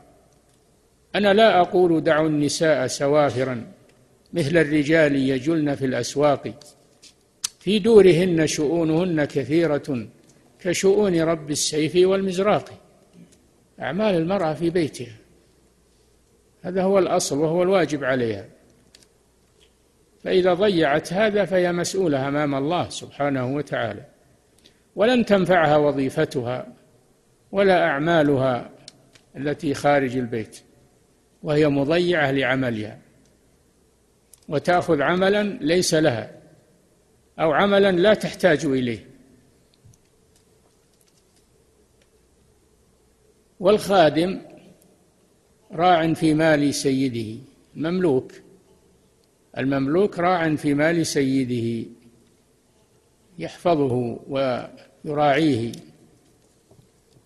[1.14, 3.72] أنا لا أقول دعوا النساء سوافرا
[4.32, 6.54] مثل الرجال يجلن في الأسواق.
[7.58, 10.08] في دورهن شؤونهن كثيرة
[10.60, 12.70] كشؤون رب السيف والمزراق.
[13.80, 15.16] أعمال المرأة في بيتها.
[16.62, 18.44] هذا هو الأصل وهو الواجب عليها.
[20.24, 24.04] فإذا ضيعت هذا فهي مسؤولة أمام الله سبحانه وتعالى.
[24.96, 26.66] ولن تنفعها وظيفتها
[27.52, 28.70] ولا أعمالها
[29.36, 30.60] التي خارج البيت.
[31.42, 32.98] وهي مضيعة لعملها.
[34.48, 36.37] وتأخذ عملا ليس لها.
[37.38, 39.06] أو عملا لا تحتاج إليه.
[43.60, 44.40] والخادم
[45.72, 47.40] راع في مال سيده
[47.74, 48.32] مملوك.
[49.58, 51.88] المملوك راع في مال سيده
[53.38, 55.72] يحفظه ويراعيه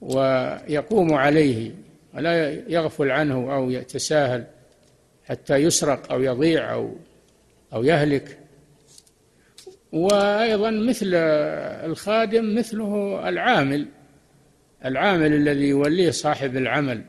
[0.00, 1.74] ويقوم عليه
[2.14, 4.46] ولا يغفل عنه أو يتساهل
[5.24, 6.94] حتى يسرق أو يضيع أو
[7.72, 8.41] أو يهلك.
[9.92, 11.14] وأيضا مثل
[11.84, 13.86] الخادم مثله العامل
[14.84, 17.02] العامل الذي يوليه صاحب العمل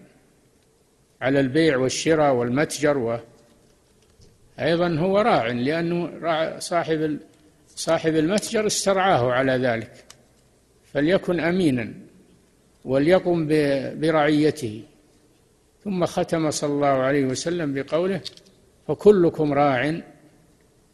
[1.22, 3.20] على البيع والشراء والمتجر و
[4.60, 7.20] أيضا هو راع لأنه راع صاحب
[7.76, 10.06] صاحب المتجر استرعاه على ذلك
[10.94, 11.94] فليكن أمينا
[12.86, 13.48] وليقم
[14.00, 14.84] برعيته.
[15.84, 18.22] ثم ختم صلى الله عليه وسلم بقوله
[18.88, 20.02] فكلكم راع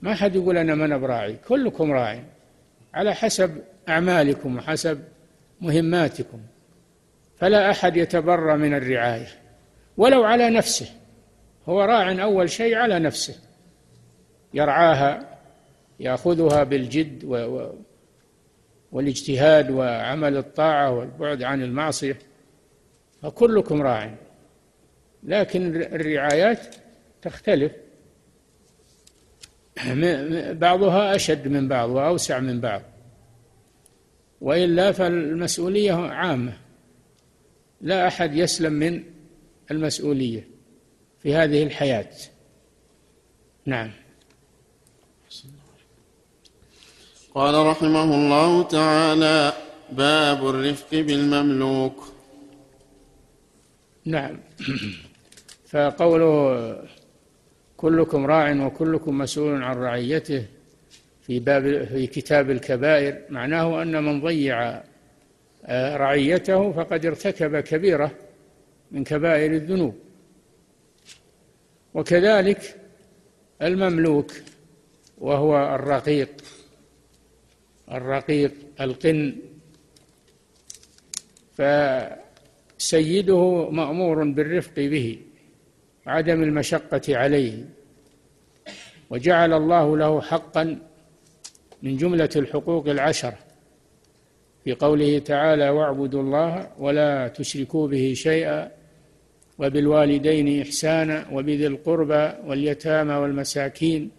[0.02, 2.24] ما حد يقول أنا من براعي كلكم راع
[2.94, 5.04] على حسب أعمالكم وحسب
[5.62, 6.40] مهماتكم.
[7.38, 9.28] فلا أحد يتبرى من الرعاية.
[9.98, 10.90] ولو على نفسه.
[11.66, 13.36] هو راع أول شيء على نفسه.
[14.54, 15.38] يرعاها
[16.00, 17.24] يأخذها بالجد
[18.92, 22.18] والاجتهاد وعمل الطاعة والبعد عن المعصية.
[23.22, 24.16] فكلكم راع.
[25.24, 26.76] لكن الرعايات
[27.22, 27.72] تختلف.
[30.54, 32.82] بعضها أشد من بعض وأوسع من بعض.
[34.42, 36.58] وإلا فالمسؤولية عامة.
[37.82, 39.04] لا أحد يسلم من
[39.72, 40.48] المسؤولية
[41.20, 42.12] في هذه الحياة.
[43.66, 43.92] نعم.
[47.36, 49.54] قال رحمه الله تعالى
[49.92, 52.14] باب الرفق بالمملوك.
[54.06, 54.40] نعم.
[55.68, 56.84] فقوله
[57.80, 60.46] كلكم راع وكلكم مسؤول عن رعيته
[61.22, 63.22] في باب في كتاب الكبائر.
[63.30, 64.82] معناه أن من ضيع
[65.66, 68.12] آه، رعيته فقد ارتكب كبيرة
[68.92, 69.96] من كبائر الذنوب.
[71.94, 72.76] وكذلك
[73.62, 74.32] المملوك
[75.18, 76.30] وهو الرقيق
[77.92, 79.36] الرقيق القن.
[81.58, 85.20] فسيده مأمور بالرفق به.
[86.08, 87.66] عدم المشقة عليه
[89.10, 90.80] وجعل الله له حقا
[91.84, 93.38] من جملة الحقوق العشرة
[94.64, 98.72] في قوله تعالى واعبدوا الله ولا تشركوا به شيئا
[99.60, 104.12] وبالوالدين إحسانا وبذي القربى واليتامى والمساكين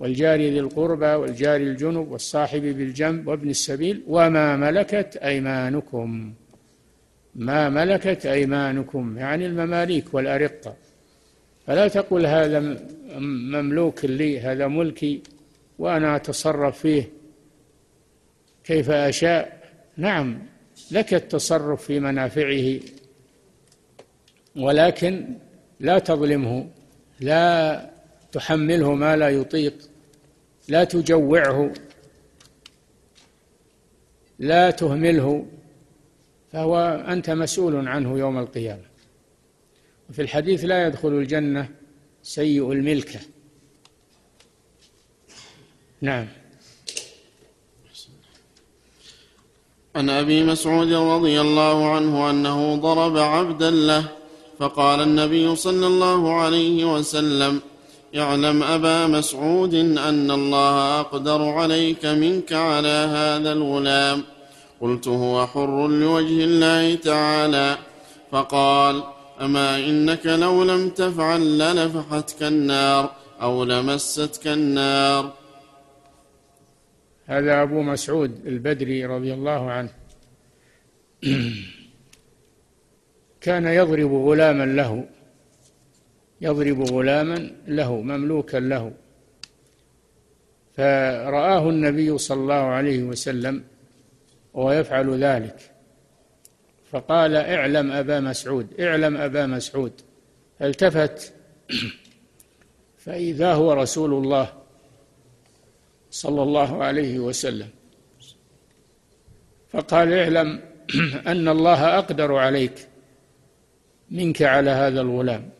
[0.00, 6.32] والجار ذي القربى والجار الجنب والصاحب بالجنب وابن السبيل وما ملكت أيمانكم.
[7.34, 10.76] ما ملكت أيمانكم يعني المماليك والأرقة.
[11.66, 12.60] فلا تقل هذا
[13.18, 15.22] مملوك لي هذا ملكي
[15.78, 17.08] وأنا أتصرف فيه
[18.64, 19.60] كيف أشاء.
[19.96, 20.38] نعم
[20.90, 22.80] لك التصرف في منافعه
[24.56, 25.34] ولكن
[25.80, 26.68] لا تظلمه
[27.20, 27.90] لا
[28.32, 29.74] تحمله ما لا يطيق
[30.68, 31.72] لا تجوعه
[34.38, 35.46] لا تهمله
[36.52, 38.89] فهو أنت مسؤول عنه يوم القيامة.
[40.10, 41.68] وفي الحديث لا يدخل الجنة
[42.22, 43.20] سيء الملكه
[46.00, 46.26] نعم.
[49.96, 54.04] عن أبي مسعود رضي الله عنه أنه ضرب عبدا له
[54.58, 57.60] فقال النبي صلى الله عليه وسلم
[58.16, 64.22] اعلم أبا مسعود أن الله أقدر عليك منك على هذا الغلام
[64.80, 67.78] قلت هو حر لوجه الله تعالى
[68.32, 69.02] فقال
[69.40, 75.34] اما انك لو لم تفعل لنفحتك النار أو لمستك النار
[77.26, 79.88] هذا أبو مسعود البدري رضي الله عنه.
[83.40, 85.04] كان يضرب غلاما له.
[86.40, 88.92] يضرب غلاما له مملوكا له.
[90.76, 93.64] فرآه النبي صلى الله عليه وسلم
[94.54, 95.69] وهو يفعل ذلك.
[96.90, 99.92] فقال اعلم أبا مسعود اعلم أبا مسعود.
[100.62, 101.32] التفت
[103.04, 104.52] فإذا هو رسول الله
[106.10, 107.68] صلى الله عليه وسلم.
[109.68, 110.60] فقال اعلم
[111.32, 112.88] أن الله أقدر عليك
[114.10, 115.50] منك على هذا الغلام.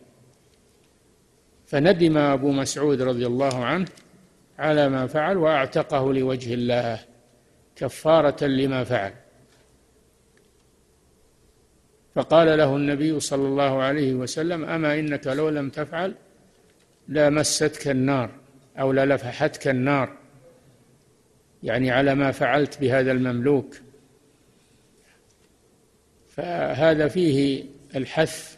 [1.67, 3.89] فندم أبو مسعود رضي الله عنه
[4.59, 6.99] على ما فعل وأعتقه لوجه الله
[7.77, 9.13] كفارة لما فعل.
[12.15, 16.15] فقال له النبي صلى الله عليه وسلم أما إنك لو لم تفعل
[17.09, 18.31] لمستك النار
[18.79, 20.17] أو للفحتك النار.
[21.63, 23.77] يعني على ما فعلت بهذا المملوك.
[26.29, 27.65] فهذا فيه
[27.97, 28.57] الحث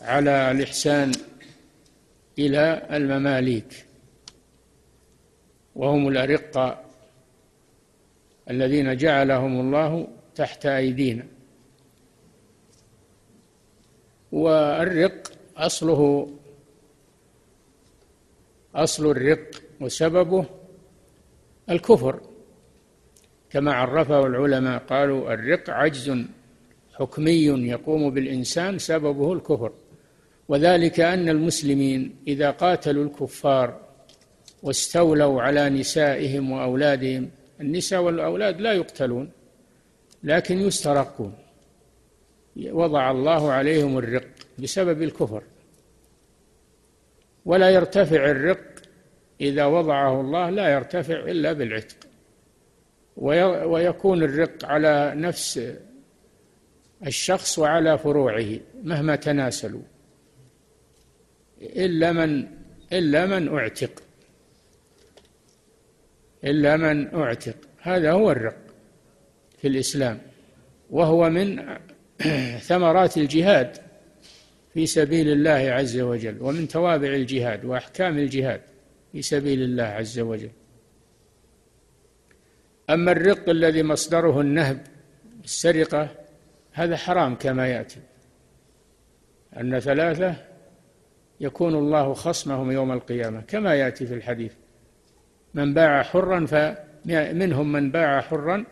[0.00, 1.12] على الإحسان
[2.38, 3.86] إلى المماليك
[5.74, 6.84] وهم الأرقة
[8.50, 11.31] الذين جعلهم الله تحت أيدينا.
[14.32, 16.28] والرق أصله
[18.74, 19.48] أصل الرق
[19.80, 20.44] وسببه
[21.70, 22.20] الكفر.
[23.50, 26.24] كما عرفه العلماء قالوا الرق عجز
[26.94, 29.72] حكمي يقوم بالإنسان سببه الكفر.
[30.48, 33.80] وذلك أن المسلمين إذا قاتلوا الكفار
[34.62, 37.30] واستولوا على نسائهم وأولادهم
[37.60, 39.30] النساء والأولاد لا يقتلون
[40.24, 41.41] لكن يسترقون.
[42.56, 44.28] وضع الله عليهم الرق
[44.58, 45.42] بسبب الكفر.
[47.44, 48.64] ولا يرتفع الرق
[49.40, 51.96] إذا وضعه الله لا يرتفع إلا بالعتق.
[53.16, 55.72] ويكون الرق على نفس
[57.06, 59.82] الشخص وعلى فروعه مهما تناسلوا.
[61.62, 62.48] إلا من
[62.92, 64.02] إلا من أعتق.
[66.44, 67.56] إلا من أعتق.
[67.80, 68.58] هذا هو الرق
[69.58, 70.20] في الإسلام.
[70.90, 71.78] وهو من
[72.68, 73.76] ثمرات الجهاد
[74.74, 78.60] في سبيل الله عز وجل ومن توابع الجهاد وأحكام الجهاد
[79.12, 80.50] في سبيل الله عز وجل.
[82.90, 84.80] أما الرق الذي مصدره النهب
[85.44, 86.08] السرقة
[86.72, 88.00] هذا حرام كما يأتي.
[89.60, 90.34] أن ثلاثة
[91.40, 94.52] يكون الله خصمهم يوم القيامة كما يأتي في الحديث.
[95.54, 98.64] من باع حرا فمنهم من باع حرا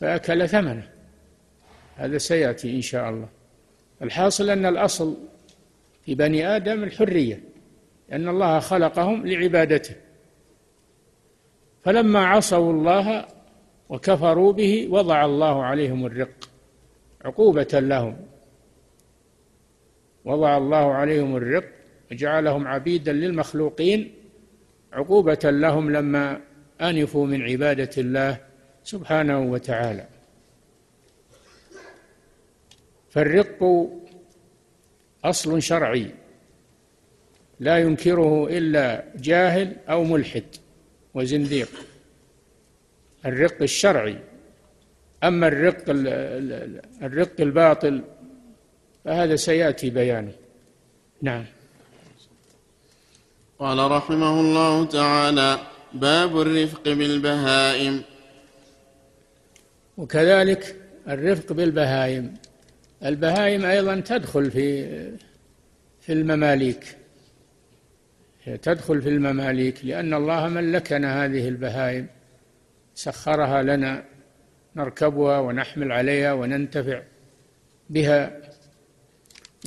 [0.00, 0.91] فأكل ثمنه.
[1.96, 3.28] هذا سيأتي إن شاء الله.
[4.02, 5.16] الحاصل أن الأصل
[6.04, 7.40] في بني آدم الحرية
[8.08, 9.94] لأن الله خلقهم لعبادته.
[11.84, 13.26] فلما عصوا الله
[13.88, 16.48] وكفروا به وضع الله عليهم الرق
[17.24, 18.16] عقوبة لهم.
[20.24, 21.64] وضع الله عليهم الرق
[22.10, 24.14] وجعلهم عبيدا للمخلوقين
[24.92, 26.40] عقوبة لهم لما
[26.80, 28.36] أنفوا من عبادة الله
[28.84, 30.06] سبحانه وتعالى.
[33.12, 33.88] فالرق
[35.24, 36.10] أصل شرعي
[37.60, 40.44] لا ينكره إلا جاهل أو ملحد
[41.14, 41.68] وزنديق.
[43.26, 44.18] الرق الشرعي.
[45.24, 45.84] أما الرق
[47.02, 48.02] الرق الباطل
[49.04, 50.32] فهذا سيأتي بيانه.
[51.22, 51.44] نعم.
[53.58, 55.58] قال رحمه الله تعالى
[55.92, 58.02] باب الرفق بالبهائم.
[59.96, 60.76] وكذلك
[61.08, 62.34] الرفق بالبهائم.
[63.04, 64.86] البهائم أيضا تدخل في
[66.00, 66.96] في المماليك.
[68.62, 72.06] تدخل في المماليك لأن الله ملكنا هذه البهائم.
[72.94, 74.04] سخرها لنا
[74.76, 77.02] نركبها ونحمل عليها وننتفع
[77.90, 78.40] بها.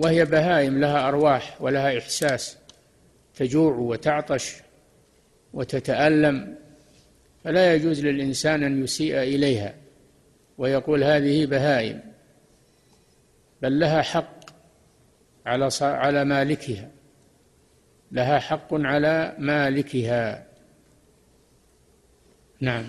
[0.03, 2.57] وهي بهائم لها أرواح ولها إحساس.
[3.35, 4.55] تجوع وتعطش
[5.53, 6.55] وتتألم.
[7.43, 9.73] فلا يجوز للإنسان أن يسيء إليها.
[10.57, 12.14] ويقول هذه بهائم.
[13.65, 14.39] بل لها حق
[15.45, 16.91] على على مالكها.
[18.11, 20.47] لها حق على مالكها.
[22.61, 22.83] نعم.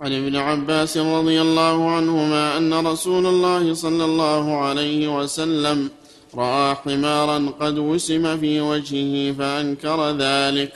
[0.00, 5.90] عن ابن عباس رضي الله عنهما أن رسول الله صلى الله عليه وسلم
[6.34, 10.72] رأى حمارا قد وسم في وجهه فأنكر ذلك.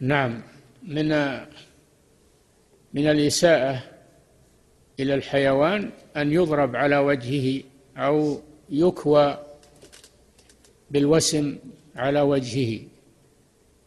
[0.00, 0.42] نعم.
[0.82, 1.08] من
[2.94, 3.93] من الإساءة
[5.00, 7.62] إلى الحيوان أن يضرب على وجهه
[7.96, 8.40] أو
[8.70, 9.38] يكوى
[10.90, 11.56] بالوسم
[11.96, 12.80] على وجهه.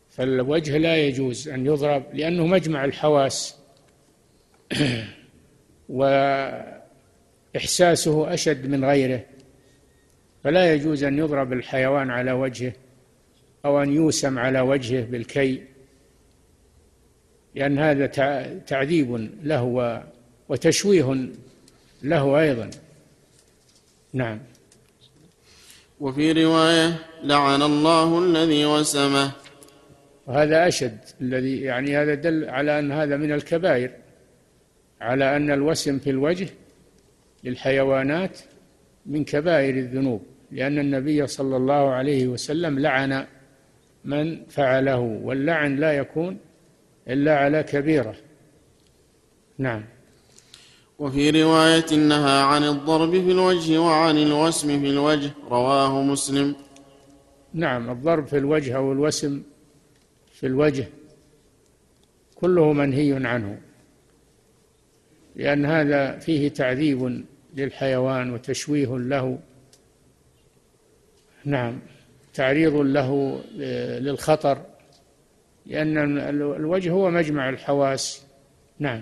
[0.10, 3.58] فالوجه لا يجوز أن يضرب لأنه مجمع الحواس.
[7.55, 9.26] وإحساسه أشد من غيره.
[10.43, 12.74] فلا يجوز أن يضرب الحيوان على وجهه
[13.66, 15.64] أو أن يوسم على وجهه بالكي
[17.55, 18.05] لأن هذا
[18.58, 20.03] تعذيب له
[20.50, 21.30] وتشويه
[22.04, 22.70] له أيضا.
[24.14, 24.39] نعم.
[26.00, 29.32] وفي رواية لعن الله الذي وسمه.
[30.28, 33.91] وهذا أشد الذي يعني هذا دل على أن هذا من الكبائر
[35.02, 36.50] على أن الوسم في الوجه
[37.43, 38.39] للحيوانات
[39.06, 40.22] من كبائر الذنوب
[40.52, 43.26] لأن النبي صلى الله عليه وسلم لعن
[44.06, 46.38] من فعله واللعن لا يكون
[47.08, 48.16] إلا على كبيرة.
[49.58, 49.84] نعم.
[51.00, 55.32] وفي رواية نهى عن الضرب في الوجه وعن الوسم في الوجه.
[55.50, 56.56] رواه مسلم.
[57.54, 59.43] نعم الضرب في الوجه أو الوسم
[60.34, 60.88] في الوجه
[62.36, 63.62] كله منهي عنه
[65.36, 67.26] لأن هذا فيه تعذيب
[67.56, 69.39] للحيوان وتشويه له.
[71.45, 71.80] نعم
[72.34, 73.41] تعريض له
[74.00, 74.62] للخطر
[75.66, 78.24] لأن الوجه هو مجمع الحواس.
[78.80, 79.02] نعم.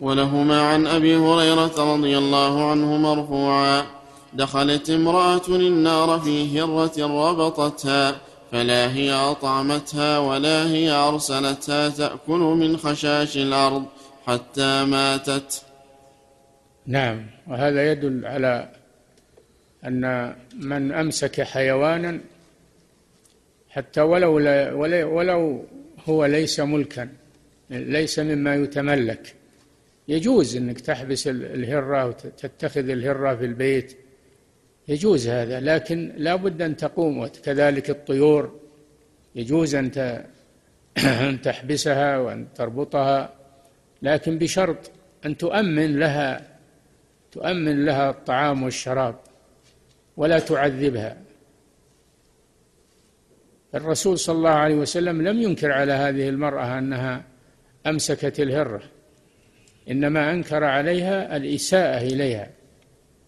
[0.00, 3.86] ولهما عن أبي هريرة رضي الله عنه مرفوعا.
[4.32, 6.92] دخلت امرأة النار في هرة
[7.30, 8.20] ربطتها
[8.52, 13.84] فلا هي أطعمتها ولا هي أرسلتها تأكل من خشاش الأرض
[14.26, 15.62] حتى ماتت.
[16.86, 18.68] نعم وهذا يدل على
[19.84, 22.20] أن من أمسك حيوانا
[23.70, 24.34] حتى ولو
[25.16, 25.64] ولو
[26.08, 27.08] هو ليس ملكا
[27.70, 29.34] ليس مما يتملك.
[30.08, 33.96] يجوز إنك تحبس الهرة وتتخذ الهرة في البيت.
[34.88, 38.60] يجوز هذا لكن لا بد أن تقوم وكذلك الطيور.
[39.34, 39.90] يجوز أن
[41.28, 43.34] أن تحبسها وأن تربطها
[44.02, 44.90] لكن بشرط
[45.26, 46.58] أن تؤمن لها
[47.32, 49.16] تؤمن لها الطعام والشراب
[50.16, 51.16] ولا تعذبها.
[53.74, 57.24] الرسول صلى الله عليه وسلم لم ينكر على هذه المرأة أنها
[57.86, 58.93] أمسكت الهرة.
[59.90, 62.50] إنما أنكر عليها الإساءة إليها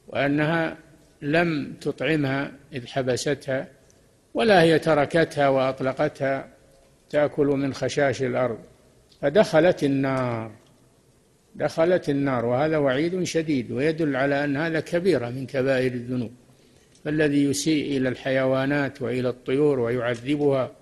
[0.08, 0.76] وأنها
[1.22, 3.68] لم تطعمها إذ حبستها
[4.34, 6.48] ولا هي تركتها وأطلقتها
[7.10, 8.58] تأكل من خشاش الأرض
[9.20, 10.52] فدخلت النار
[11.54, 16.30] دخلت النار وهذا وعيد شديد ويدل على أن هذا كبيره من كبائر الذنوب
[17.04, 20.72] فالذي يسيء إلى الحيوانات وإلى الطيور ويعذبها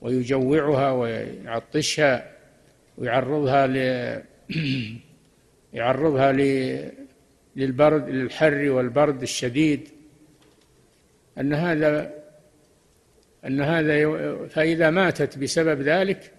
[0.00, 2.30] ويجوعها ويعطشها
[2.98, 3.66] ويعرضها
[5.72, 6.32] يعرضها
[7.56, 9.88] للبرد للحر والبرد الشديد.
[11.38, 12.12] أن هذا
[13.46, 16.32] أن هذا فإذا ماتت بسبب ذلك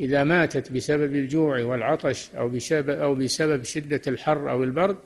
[0.00, 4.96] إذا ماتت بسبب الجوع والعطش أو بسبب أو بسبب شدة الحر أو البرد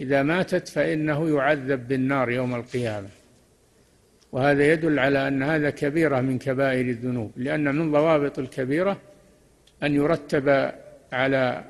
[0.00, 3.08] إذا ماتت فإنه يعذب بالنار يوم القيامة.
[4.32, 9.00] وهذا يدل على أن هذا كبيرة من كبائر الذنوب لأن من ضوابط الكبيرة
[9.82, 10.72] أن يرتب
[11.12, 11.64] على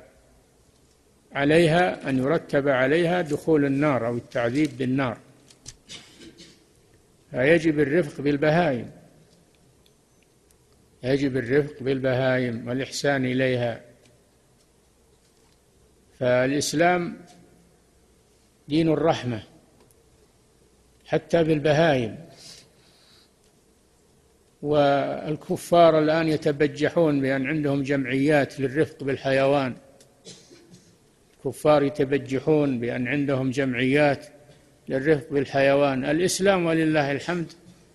[1.31, 5.17] عليها أن يرتب عليها دخول النار أو التعذيب بالنار.
[7.31, 8.91] فيجب الرفق بالبهائم.
[11.03, 13.81] يجب الرفق بالبهائم والإحسان إليها.
[16.19, 17.17] فالإسلام
[18.67, 19.43] دين الرحمة
[21.05, 22.17] حتى بالبهائم.
[24.61, 29.75] والكفار الآن يتبجحون بأن عندهم جمعيات للرفق بالحيوان.
[31.49, 34.25] الكفار يتبجحون بأن عندهم جمعيات
[34.89, 36.05] للرفق بالحيوان.
[36.05, 37.51] الإسلام ولله الحمد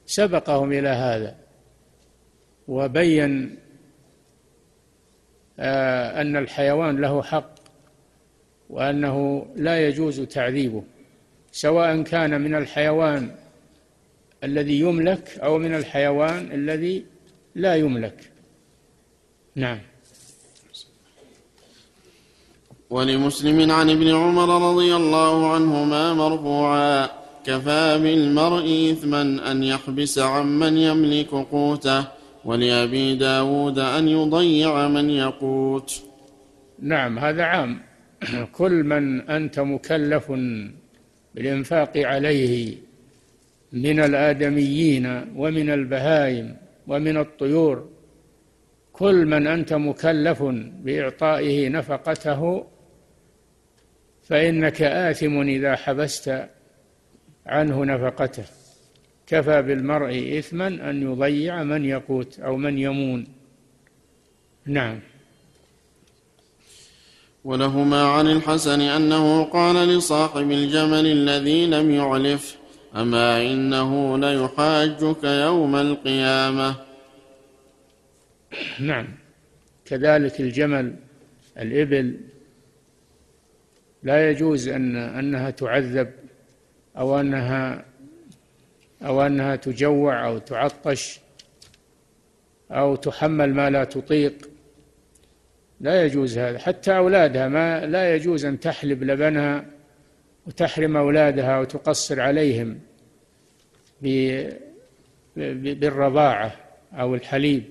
[0.06, 1.36] سبقهم إلى هذا
[2.68, 3.56] وبين
[5.58, 7.54] آه، أن الحيوان له حق
[8.70, 10.84] وأنه لا يجوز تعذيبه
[11.52, 13.30] سواء كان من الحيوان
[14.44, 17.04] الذي يملك أو من الحيوان الذي
[17.54, 18.30] لا يملك.
[19.54, 19.78] نعم.
[22.94, 27.08] ولمسلم عن ابن عمر رضي الله عنهما مرفوعا.
[27.44, 32.04] كفى بالمرء إثما أن يحبس عمن يملك قوته
[32.44, 36.02] ولأبي داود أن يضيع من يقوت.
[36.78, 37.72] نعم هذا عام.
[38.52, 40.32] كل من أنت مكلف
[41.34, 42.76] بالإنفاق عليه
[43.72, 47.88] من الآدميين ومن البهائم ومن الطيور
[48.92, 50.42] كل من أنت مكلف
[50.84, 52.40] بإعطائه نفقته
[54.24, 56.48] فإنك آثم إذا حبست
[57.46, 58.44] عنه نفقته.
[59.26, 63.26] كفى بالمرء إثما أن يضيع من يقوت أو من يمون.
[64.66, 65.00] نعم.
[67.44, 72.56] ولهما عن الحسن أنه قال لصاحب الجمل الذي لم يعلف
[72.96, 76.76] أما إنه ليحاجك يوم القيامة؟
[78.80, 79.08] نعم.
[79.84, 80.94] كذلك الجمل
[81.58, 82.20] الإبل
[84.04, 86.10] لا يجوز أن أنها تعذب
[86.96, 87.84] أو أنها
[89.02, 91.20] أو أنها تجوع أو تعطش
[92.70, 94.50] أو تحمل ما لا تطيق.
[95.80, 96.58] لا يجوز هذا.
[96.58, 99.64] حتى أولادها ما لا يجوز أن تحلب لبنها
[100.46, 102.78] وتحرم أولادها وتقصر عليهم
[105.36, 106.56] بالرضاعة
[106.92, 107.64] أو الحليب.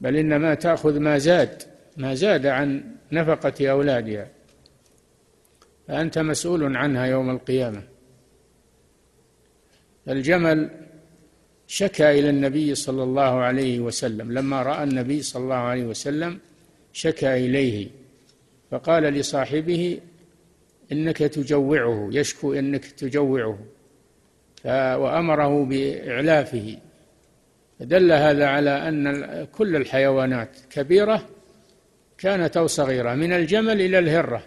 [0.00, 1.62] بل إنما تأخذ ما زاد
[1.96, 4.37] ما زاد عن نفقة أولادها.
[5.88, 7.82] فأنت مسؤول عنها يوم القيامة.
[10.08, 10.70] الجمل
[11.66, 14.32] شكى إلى النبي صلى الله عليه وسلم.
[14.32, 16.38] لما رأى النبي صلى الله عليه وسلم
[16.92, 17.88] شكى إليه
[18.70, 20.00] فقال لصاحبه
[20.92, 23.58] إنك تجوعه يشكو إنك تجوعه
[24.64, 26.78] وأمره بإعلافه.
[27.80, 31.28] دل هذا على أن كل الحيوانات كبيرة
[32.18, 34.42] كانت أو صغيرة من الجمل إلى الهرة.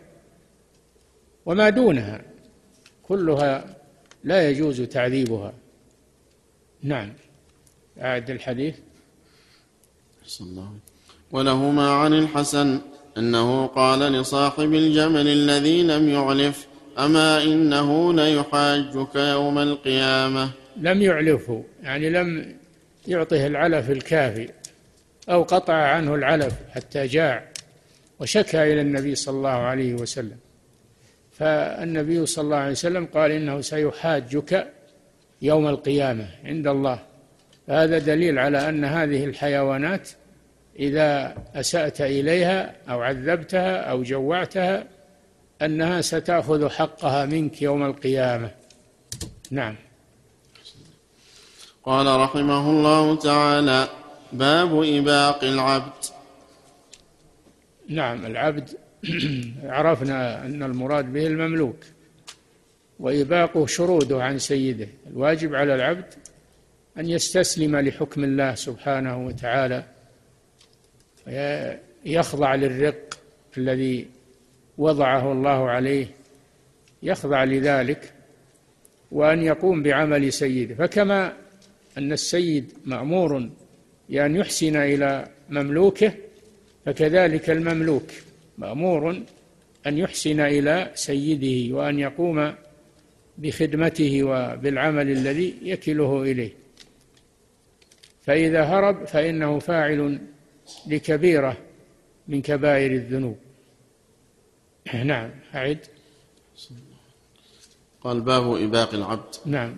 [1.46, 2.22] وما دونها
[3.04, 3.76] كلها
[4.24, 5.54] لا يجوز تعذيبها.
[6.84, 7.14] نعم.
[8.02, 8.76] أعد الحديث.
[10.42, 10.74] الله.
[11.32, 12.82] ولهما عن الحسن
[13.18, 16.68] أنه قال لصاحب الجمل الذي لم يعلف
[17.00, 20.52] أما إنه ليحاجك يوم القيامة.
[20.78, 22.56] لم يعلفه يعني لم
[23.08, 24.50] يعطه العلف الكافي
[25.30, 27.52] أو قطع عنه العلف حتى جاع
[28.20, 30.38] وشكى إلى النبي صلى الله عليه وسلم.
[31.42, 34.74] فالنبي صلى الله عليه وسلم قال إنه سيحاجك
[35.42, 37.00] يوم القيامة عند الله.
[37.70, 40.10] هذا دليل على أن هذه الحيوانات
[40.80, 44.88] إذا أسأت إليها أو عذبتها أو جوعتها
[45.62, 48.52] أنها ستأخذ حقها منك يوم القيامة.
[49.52, 49.76] نعم.
[51.84, 53.88] قال رحمه الله تعالى
[54.34, 56.06] باب إباق العبد.
[57.90, 58.70] نعم العبد
[59.64, 61.78] عرفنا أن المراد به المملوك
[63.00, 66.14] وإباقه شروده عن سيده الواجب على العبد
[66.98, 69.84] أن يستسلم لحكم الله سبحانه وتعالى
[72.06, 73.20] يخضع للرق
[73.58, 74.08] الذي
[74.78, 76.08] وضعه الله عليه
[77.04, 78.14] يخضع لذلك
[79.12, 80.76] وأن يقوم بعمل سيده.
[80.76, 81.34] فكما
[81.98, 83.50] أن السيد مأمور
[84.10, 86.14] بأن يحسن إلى مملوكه
[86.86, 88.08] فكذلك المملوك.
[88.58, 89.24] مأمور
[89.88, 92.54] أن يحسن إلى سيده وأن يقوم
[93.38, 96.54] بخدمته وبالعمل الذي يكله إليه.
[98.22, 100.20] فإذا هرب فإنه فاعل
[100.88, 101.58] لكبيرة
[102.28, 103.38] من كبائر الذنوب.
[104.94, 105.80] نعم أعد.
[108.04, 109.36] قال باب إباق العبد.
[109.46, 109.78] نعم.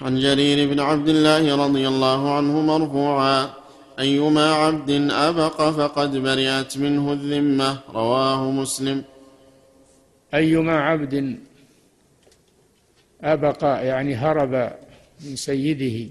[0.00, 3.65] عن جرير بن عبد الله رضي الله عنه مرفوعا.
[3.98, 9.04] أيما عبد أبق فقد برئت منه الذمة رواه مسلم.
[10.34, 11.38] أيما عبد
[13.22, 14.72] أبق يعني هرب
[15.20, 16.10] من سيده.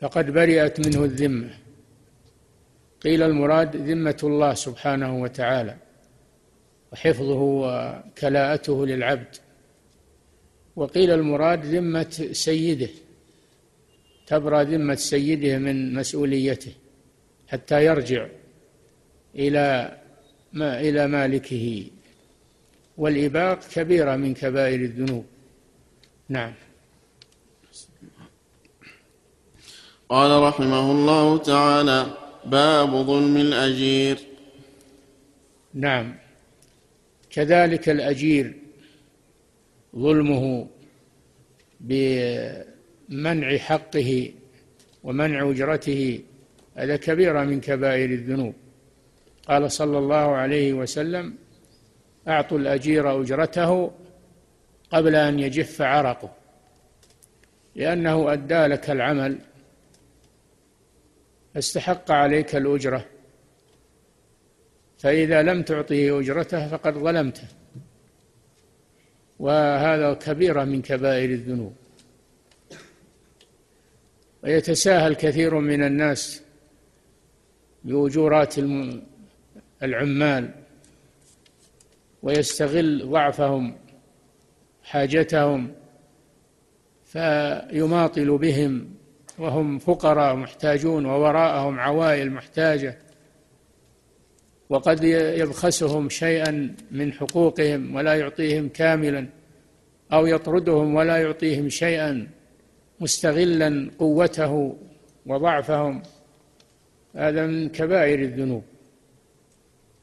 [0.00, 1.50] فقد برئت منه الذمة.
[3.02, 5.76] قيل المراد ذمة الله سبحانه وتعالى
[6.92, 9.36] وحفظه وكلاءته للعبد.
[10.76, 12.88] وقيل المراد ذمة سيده.
[14.26, 16.72] تبرى ذمة سيده من مسؤوليته
[17.48, 18.26] حتى يرجع
[19.34, 19.98] إلى
[20.52, 21.86] ما إلى مالكه.
[22.96, 25.24] والإباق كبيرة من كبائر الذنوب.
[26.28, 26.52] نعم.
[30.08, 32.06] قال رحمه الله تعالى
[32.46, 34.18] باب ظلم الأجير.
[35.74, 36.14] نعم.
[37.30, 38.54] كذلك الأجير
[39.96, 40.66] ظلمه
[43.12, 44.32] بمنع حقه
[45.04, 46.20] ومنع أجرته
[46.74, 48.54] هذا كبيرة من كبائر الذنوب.
[49.48, 51.34] قال صلى الله عليه وسلم
[52.28, 53.92] أعطوا الأجير أجرته
[54.90, 56.30] قبل أن يجف عرقه
[57.76, 59.38] لأنه أدى لك العمل
[61.54, 63.04] فاستحق عليك الأجرة.
[64.98, 67.48] فإذا لم تعطه أجرته فقد ظلمته.
[69.38, 71.81] وهذا كبيرة من كبائر الذنوب.
[74.42, 76.42] ويتساهل كثير من الناس
[77.84, 78.54] بأجورات
[79.82, 80.50] العمال
[82.22, 83.74] ويستغل ضعفهم
[84.82, 85.72] حاجتهم
[87.04, 88.94] فيماطل بهم
[89.38, 92.98] وهم فقراء محتاجون ووراءهم عوائل محتاجة
[94.68, 99.26] وقد يبخسهم شيئا من حقوقهم ولا يعطيهم كاملا
[100.12, 102.28] أو يطردهم ولا يعطيهم شيئا.
[103.02, 104.76] مستغلا قوته
[105.26, 106.02] وضعفهم
[107.16, 108.64] هذا من كبائر الذنوب.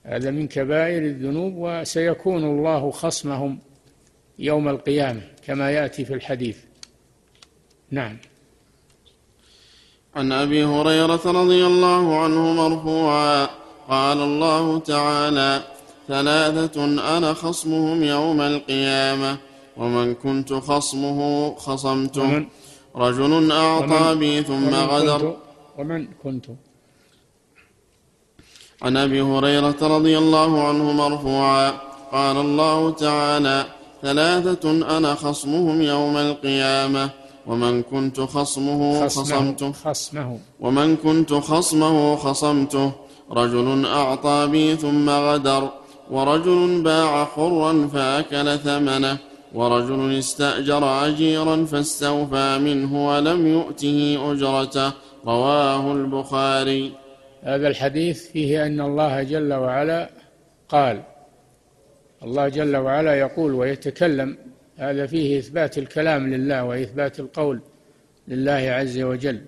[0.04, 3.60] هذا من كبائر الذنوب وسيكون الله خصمهم
[4.39, 6.58] يوم القيامة كما يأتي في الحديث.
[7.91, 8.18] نعم.
[10.16, 13.50] عن أبي هريرة رضي الله عنه مرفوعا
[13.89, 15.64] قال الله تعالى
[16.08, 16.84] ثلاثة
[17.18, 19.38] أنا خصمهم يوم القيامة
[19.78, 22.45] ومن كنت خصمه خصمته
[22.96, 25.36] رجل أعطى بي ثم غدر.
[25.78, 26.46] ومن كنت.
[28.82, 31.72] عن أبي هريرة رضي الله عنه مرفوعا.
[32.12, 33.66] قال الله تعالى
[34.02, 37.10] ثلاثة أنا خصمهم يوم القيامة.
[37.48, 39.72] ومن كنت خصمه خصمته.
[39.72, 40.40] خصمه.
[40.60, 42.92] ومن كنت خصمه خصمته.
[43.32, 45.70] رجل أعطى بي ثم غدر.
[46.12, 49.29] ورجل باع حرا فأكل ثمنه.
[49.54, 54.93] ورجل استأجر أجيرا فاستوفى منه ولم يؤته أجرته.
[55.26, 56.93] رواه البخاري.
[57.43, 60.10] هذا الحديث فيه أن الله جل وعلا
[60.70, 61.04] قال
[62.24, 64.38] الله جل وعلا يقول ويتكلم.
[64.78, 67.62] هذا فيه إثبات الكلام لله وإثبات القول
[68.28, 69.41] لله عز وجل.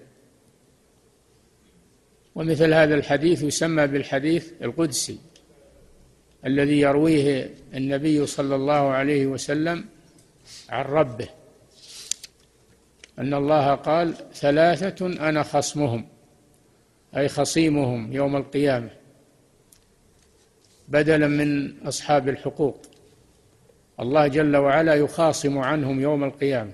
[2.35, 5.17] ومثل هذا الحديث يسمى بالحديث القدسي.
[6.45, 9.85] الذي يرويه النبي صلى الله عليه وسلم
[10.69, 11.29] عن ربه.
[13.19, 16.07] أن الله قال ثلاثة أنا خصمهم
[17.17, 18.89] أي خصيمهم يوم القيامة
[20.87, 22.81] بدلا من أصحاب الحقوق.
[23.99, 26.71] الله جل وعلا يخاصم عنهم يوم القيامة.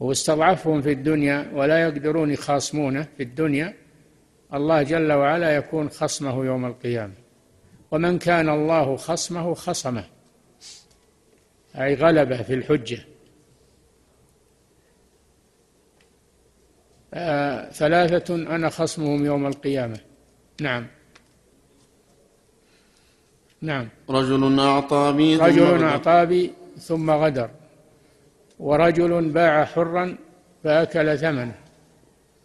[0.00, 3.81] واستضعفهم في الدنيا ولا يقدرون يخاصمونه في الدنيا
[4.54, 7.14] الله جل وعلا يكون خصمه يوم القيامة.
[7.90, 10.04] ومن كان الله خصمه خصمه.
[11.76, 12.98] أي غلبه في الحجة.
[17.14, 20.00] آه ثلاثة أنا خصمهم يوم القيامة.
[20.60, 20.86] نعم.
[23.62, 23.88] نعم.
[24.10, 27.50] رجل أعطى بي رجل أعطى بي ثم غدر.
[28.58, 30.16] ورجل باع حرا
[30.64, 31.61] فأكل ثمنه.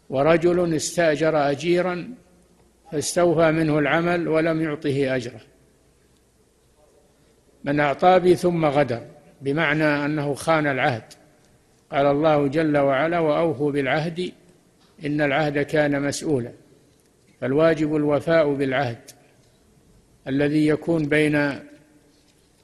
[0.10, 2.10] ورجل استأجر أجيرا
[2.92, 5.42] فاستوفى منه العمل ولم يعطه أجره.
[7.64, 9.02] من أعطى بي ثم غدر
[9.42, 11.04] بمعنى أنه خان العهد.
[11.92, 14.32] قال الله جل وعلا وأوفوا بالعهد
[15.06, 16.52] إن العهد كان مسؤولا.
[17.42, 19.12] فالواجب الوفاء بالعهد
[20.28, 21.60] الذي يكون بين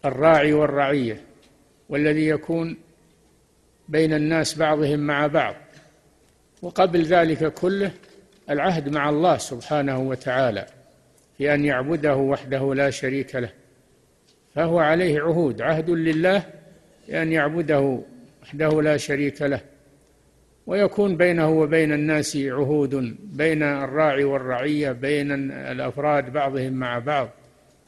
[0.05, 1.23] الراعي والرعية
[1.89, 2.77] والذي يكون
[3.89, 5.55] بين الناس بعضهم مع بعض.
[6.63, 7.91] وقبل ذلك كله
[8.49, 10.65] العهد مع الله سبحانه وتعالى
[11.37, 13.49] في أن يعبده وحده لا شريك له
[14.55, 16.43] فهو عليه عهود عهد لله
[17.07, 17.99] بأن يعبده
[18.43, 19.61] وحده لا شريك له
[20.67, 27.29] ويكون بينه وبين الناس عهود بين الراعي والرعية بين الأفراد بعضهم مع بعض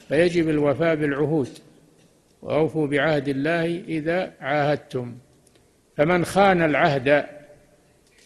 [0.08, 1.50] فيجب الوفاء بالعهود
[2.42, 5.16] وأوفوا بعهد الله إذا عاهدتم.
[5.98, 7.26] فمن خان العهد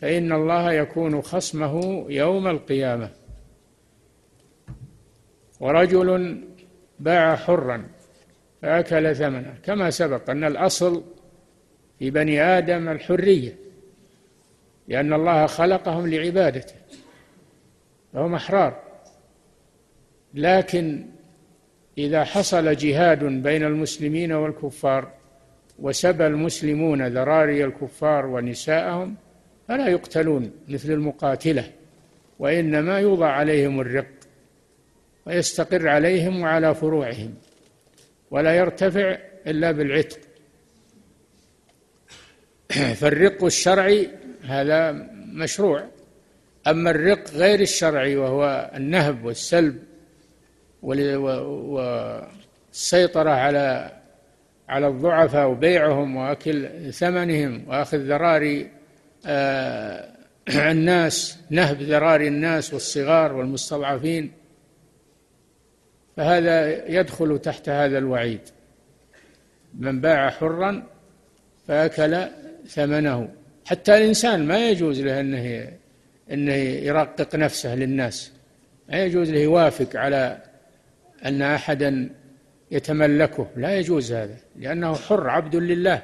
[0.02, 3.10] فإن الله يكون خصمه يوم القيامة.
[5.60, 6.42] ورجل
[7.00, 7.88] باع حرا
[8.62, 9.56] فأكل ثمنه.
[9.64, 11.04] كما سبق أن الأصل
[12.00, 13.56] في بني آدم الحرية
[14.88, 16.76] لأن الله خلقهم لعبادته
[18.14, 18.80] فهم أحرار.
[20.34, 21.06] لكن
[21.98, 25.12] إذا حصل جهاد بين المسلمين والكفار
[25.80, 29.16] وسبى المسلمون ذراري الكفار ونساءهم
[29.70, 31.72] فلا يقتلون مثل المقاتلة
[32.40, 34.12] وإنما يوضع عليهم الرق
[35.26, 37.34] ويستقر عليهم وعلى فروعهم
[38.32, 39.18] ولا يرتفع
[39.48, 40.20] إلا بالعتق.
[43.00, 44.10] فالرق الشرعي
[44.44, 44.92] هذا
[45.34, 45.84] مشروع
[46.68, 49.84] أما الرق غير الشرعي وهو النهب والسلب
[52.72, 53.92] والسيطرة على
[54.70, 58.79] على الضعفاء وبيعهم وأكل ثمنهم وأخذ ذراري
[60.72, 64.32] الناس نهب ذراري الناس والصغار والمستضعفين.
[66.18, 68.42] فهذا يدخل تحت هذا الوعيد.
[69.74, 70.84] من باع حرا
[71.68, 72.28] فأكل
[72.68, 73.30] ثمنه.
[73.66, 75.72] حتى الإنسان ما يجوز له أنه
[76.32, 78.32] أنه يرقق نفسه للناس.
[78.90, 80.38] ما يجوز له يوافق على
[81.26, 82.10] أن أحدا
[82.72, 83.48] يتملكه.
[83.56, 86.04] لا يجوز هذا لأنه حر عبد لله.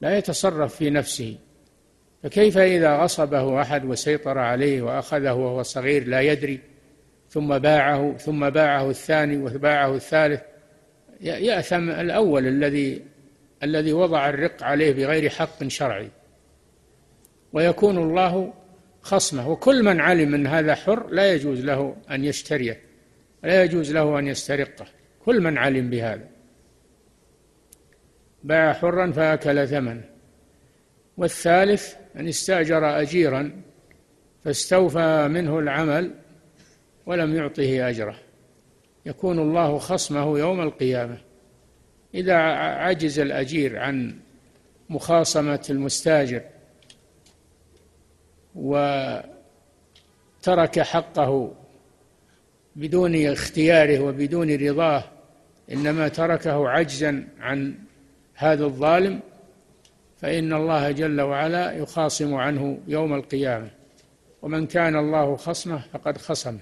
[0.00, 1.36] لا يتصرف في نفسه.
[2.22, 6.60] فكيف إذا غصبه أحد وسيطر عليه وأخذه وهو صغير لا يدري
[7.30, 10.40] ثم باعه ثم باعه الثاني وباعه الثالث
[11.20, 13.02] يأثم الأول الذي
[13.62, 16.08] الذي وضع الرق عليه بغير حق شرعي.
[17.52, 18.54] ويكون الله
[19.02, 19.48] خصمه.
[19.48, 22.80] وكل من علم ان هذا حر لا يجوز له أن يشتريه
[23.42, 24.86] لا يجوز له أن يسترقه.
[25.24, 26.28] كل من علم بهذا.
[28.44, 30.04] باع حرا فأكل ثمنه.
[31.16, 33.62] والثالث أن استأجر اجيرا
[34.44, 36.10] فاستوفى منه العمل
[37.06, 38.16] ولم يعطه أجره.
[39.06, 41.18] يكون الله خصمه يوم القيامة.
[42.14, 44.18] إذا عجز الأجير عن
[44.90, 46.42] مخاصمة المستاجر
[48.54, 49.30] وترك
[50.80, 51.54] حقه
[52.76, 55.04] بدون اختياره وبدون رضاه
[55.72, 57.74] إنما تركه عجزا عن
[58.34, 59.20] هذا الظالم
[60.22, 63.82] فإن الله جل وعلا يخاصم عنه يوم القيامة.
[64.42, 66.60] ومن كان الله خصمه فقد خصمه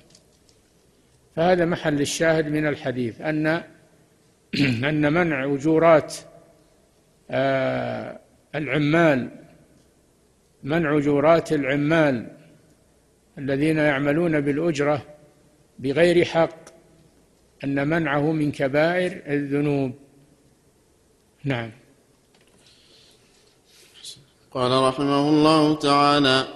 [1.37, 3.47] فهذا محل الشاهد من الحديث أن
[4.91, 6.17] أن منع أجورات
[7.31, 8.21] آه،
[8.55, 9.31] العمال
[10.63, 12.27] منع أجورات العمال
[13.39, 15.03] الذين يعملون بالأجرة
[15.79, 16.59] بغير حق
[17.65, 19.93] أن منعه من كبائر الذنوب.
[21.45, 21.71] نعم.
[24.51, 26.49] قال رحمه الله تعالى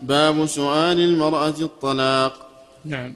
[0.00, 2.50] باب سؤال المرأة الطلاق.
[2.84, 3.14] نعم.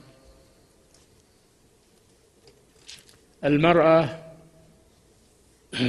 [3.43, 4.19] المرأة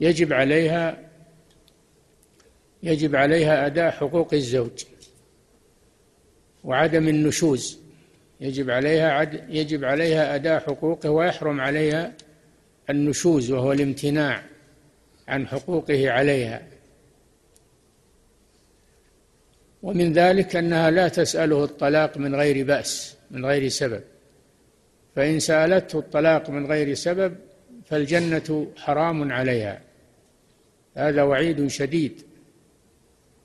[0.00, 1.10] يجب عليها
[2.82, 4.84] يجب عليها أداء حقوق الزوج
[6.64, 7.78] وعدم النشوز.
[8.40, 12.12] يجب عليها عد يجب عليها أداء حقوقه ويحرم عليها
[12.90, 14.42] النشوز وهو الامتناع
[15.28, 16.73] عن حقوقه عليها.
[19.84, 24.00] ومن ذلك أنها لا تسأله الطلاق من غير بأس من غير سبب.
[25.16, 27.36] فإن سألته الطلاق من غير سبب
[27.86, 29.80] فالجنة حرام عليها.
[30.96, 32.22] هذا وعيد شديد.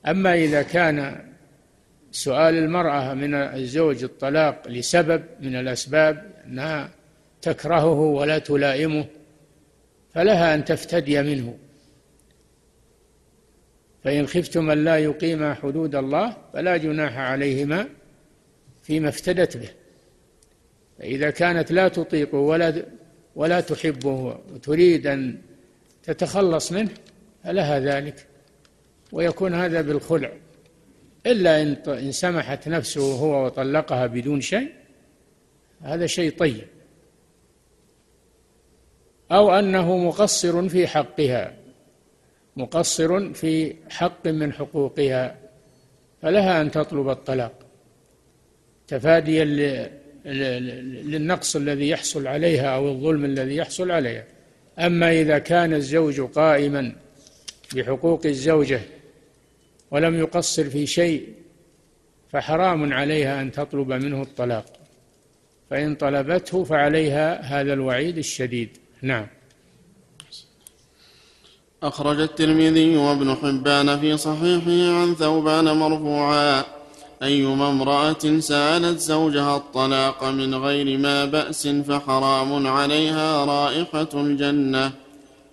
[0.06, 1.24] أما إذا كان
[2.12, 6.90] سؤال المرأة من الزوج الطلاق لسبب من الأسباب أنها
[7.42, 9.04] تكرهه ولا تلائمه
[10.14, 11.58] فلها أن تفتدي منه.
[14.04, 17.88] فإن خفتم أن لا يقيما حدود الله فلا جناح عليهما
[18.82, 19.68] فيما افتدت به.
[20.98, 22.82] فإذا كانت لا تطيقه ولا
[23.34, 25.38] ولا تحبه وتريد أن
[26.02, 26.90] تتخلص منه
[27.44, 28.26] فلها ذلك
[29.12, 30.32] ويكون هذا بالخلع.
[31.26, 34.72] إلا إن سمحت نفسه هو وطلقها بدون شيء
[35.82, 36.66] هذا شيء طيب.
[39.32, 41.59] أو أنه مقصر في حقها.
[42.60, 45.36] مقصر في حق من حقوقها
[46.22, 47.52] فلها أن تطلب الطلاق.
[48.88, 49.44] تفاديا
[51.04, 54.24] للنقص الذي يحصل عليها أو الظلم الذي يحصل عليها.
[54.78, 56.92] أما إذا كان الزوج قائما
[57.74, 58.80] بحقوق الزوجة
[59.90, 61.28] ولم يقصر في شيء
[62.28, 64.66] فحرام عليها أن تطلب منه الطلاق.
[65.70, 68.76] فإن طلبته فعليها هذا الوعيد الشديد.
[69.02, 69.26] نعم.
[71.82, 76.64] أخرج الترمذي وابن حبان في صحيحه عن ثوبان مرفوعا.
[77.22, 84.92] أيما امرأة سألت زوجها الطلاق من غير ما بأس فحرام عليها رائحة الجنة.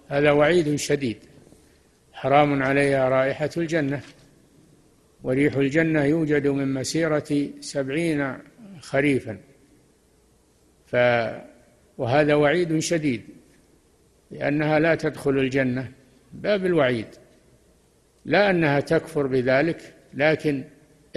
[0.08, 1.18] هذا وعيد شديد.
[2.14, 4.02] حرام عليها رائحة الجنة.
[5.24, 8.38] وريح الجنة يوجد من مسيرة سبعين
[8.82, 9.38] خريفا.
[10.88, 10.96] ف
[11.98, 13.22] وهذا وعيد شديد.
[14.32, 15.97] لأنها لا تدخل الجنة.
[16.38, 17.08] باب الوعيد.
[18.26, 20.64] لا أنها تكفر بذلك لكن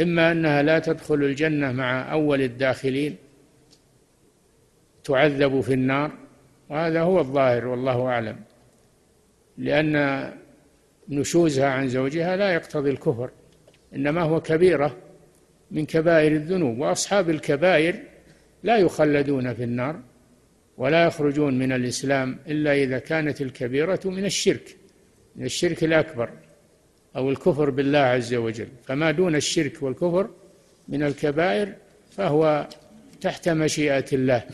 [0.00, 3.16] إما أنها لا تدخل الجنة مع أول الداخلين
[5.04, 6.10] تعذب في النار
[6.68, 8.36] وهذا هو الظاهر والله أعلم
[9.58, 10.24] لأن
[11.08, 13.30] نشوزها عن زوجها لا يقتضي الكفر
[13.94, 14.96] إنما هو كبيرة
[15.70, 17.96] من كبائر الذنوب وأصحاب الكبائر
[18.62, 20.00] لا يخلدون في النار
[20.78, 24.76] ولا يخرجون من الإسلام إلا إذا كانت الكبيرة من الشرك.
[25.36, 26.30] من الشرك الأكبر
[27.16, 28.68] أو الكفر بالله عز وجل.
[28.84, 30.30] فما دون الشرك والكفر
[30.88, 31.72] من الكبائر
[32.10, 32.66] فهو
[33.20, 34.44] تحت مشيئة الله.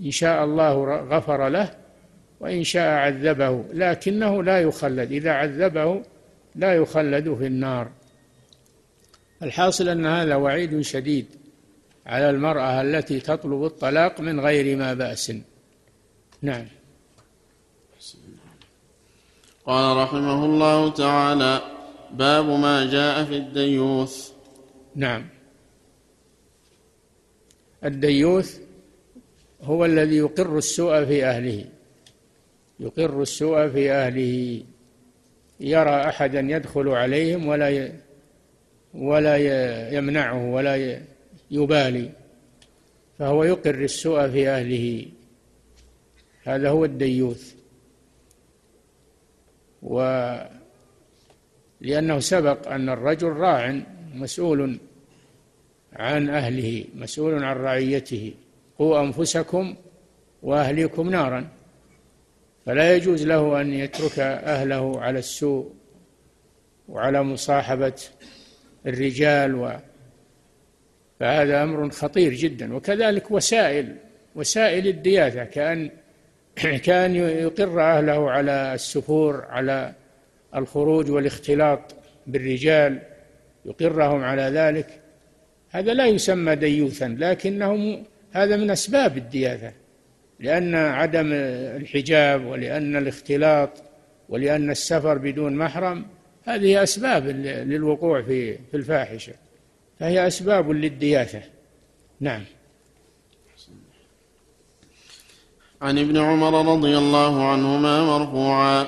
[0.00, 1.74] إن شاء الله غفر له
[2.40, 5.12] وإن شاء عذبه لكنه لا يخلد.
[5.12, 6.02] إذا عذبه
[6.54, 7.90] لا يخلد في النار.
[9.42, 11.26] الحاصل أن هذا وعيد شديد
[12.06, 15.32] على المرأة التي تطلب الطلاق من غير ما بأس.
[16.42, 16.66] نعم.
[19.66, 21.60] قال رحمه الله تعالى
[22.12, 24.30] باب ما جاء في الديوث.
[24.94, 25.26] نعم.
[27.84, 28.60] الديوث
[29.62, 31.64] هو الذي يقر السوء في أهله.
[32.80, 34.62] يقر السوء في أهله.
[35.60, 37.92] يرى أحدا يدخل عليهم ولا
[38.94, 39.36] ولا
[39.96, 41.00] يمنعه ولا
[41.50, 42.10] يبالي.
[43.18, 45.06] فهو يقر السوء في أهله.
[46.44, 47.55] هذا هو الديوث.
[49.86, 50.00] و
[51.80, 53.80] لأنه سبق أن الرجل راع
[54.14, 54.78] مسؤول
[55.92, 58.34] عن أهله مسؤول عن رعيته.
[58.78, 59.74] قوا أنفسكم
[60.42, 61.48] وأهليكم نارا.
[62.66, 65.72] فلا يجوز له أن يترك أهله على السوء
[66.88, 67.94] وعلى مصاحبة
[68.86, 69.76] الرجال و
[71.20, 72.74] فهذا أمر خطير جدا.
[72.74, 73.96] وكذلك وسائل
[74.34, 75.90] وسائل الدياثة كأن
[76.56, 79.92] كان يقر أهله على السفور على
[80.54, 81.94] الخروج والاختلاط
[82.26, 82.98] بالرجال
[83.64, 85.00] يقرهم على ذلك.
[85.70, 89.72] هذا لا يسمى ديوثا لكنه هذا من أسباب الدياثة
[90.40, 93.70] لأن عدم الحجاب ولأن الاختلاط
[94.28, 96.06] ولأن السفر بدون محرم
[96.44, 97.26] هذه أسباب
[97.66, 99.32] للوقوع في في الفاحشة.
[100.00, 101.42] فهي أسباب للدياثة.
[102.20, 102.44] نعم.
[105.82, 108.86] عن ابن عمر رضي الله عنهما مرفوعا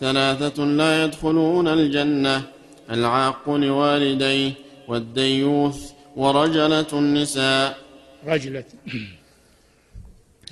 [0.00, 2.42] ثلاثة لا يدخلون الجنة
[2.90, 4.52] العاق لوالديه
[4.88, 7.78] والديوث ورجلة النساء.
[8.26, 8.64] رجلة.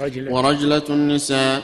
[0.00, 0.32] رجلة.
[0.32, 1.62] ورجلة النساء.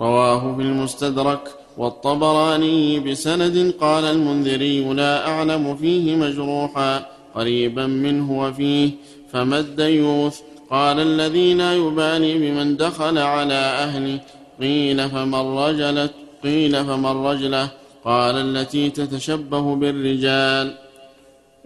[0.00, 8.90] رواه في المستدرك والطبراني بسند قال المنذري لا أعلم فيه مجروحا قريبا منه وفيه
[9.32, 10.40] فما الديوث؟
[10.70, 14.20] قال الذي لا يبالي بمن دخل على أهله
[14.60, 17.70] قيل فمن رجلت قيل فمن رجله
[18.04, 20.78] قال التي تتشبه بالرجال.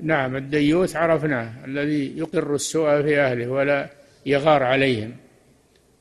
[0.03, 3.90] نعم الديوث عرفناه الذي يقر السوء في أهله ولا
[4.26, 5.16] يغار عليهم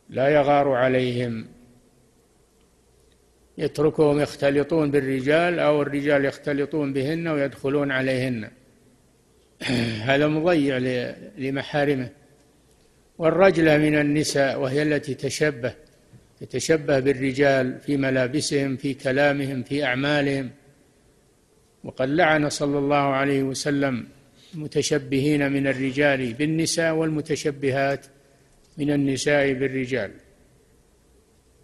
[0.09, 1.47] لا يغار عليهم.
[3.57, 8.49] يتركهم يختلطون بالرجال أو الرجال يختلطون بهن ويدخلون عليهن.
[10.09, 10.77] هذا مضيع
[11.37, 12.09] لمحارمه.
[13.17, 15.73] والرجلة من النساء وهي التي تشبه
[16.39, 20.49] تتشبه بالرجال في ملابسهم في كلامهم في أعمالهم.
[21.83, 24.07] وقد لعن صلى الله عليه وسلم
[24.53, 28.05] المتشبهين من الرجال بالنساء والمتشبهات
[28.77, 30.11] من النساء بالرجال.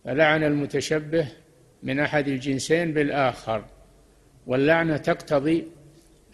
[0.06, 1.28] فلعن المتشبه
[1.84, 3.66] من أحد الجنسين بالآخر.
[4.48, 5.68] واللعنة تقتضي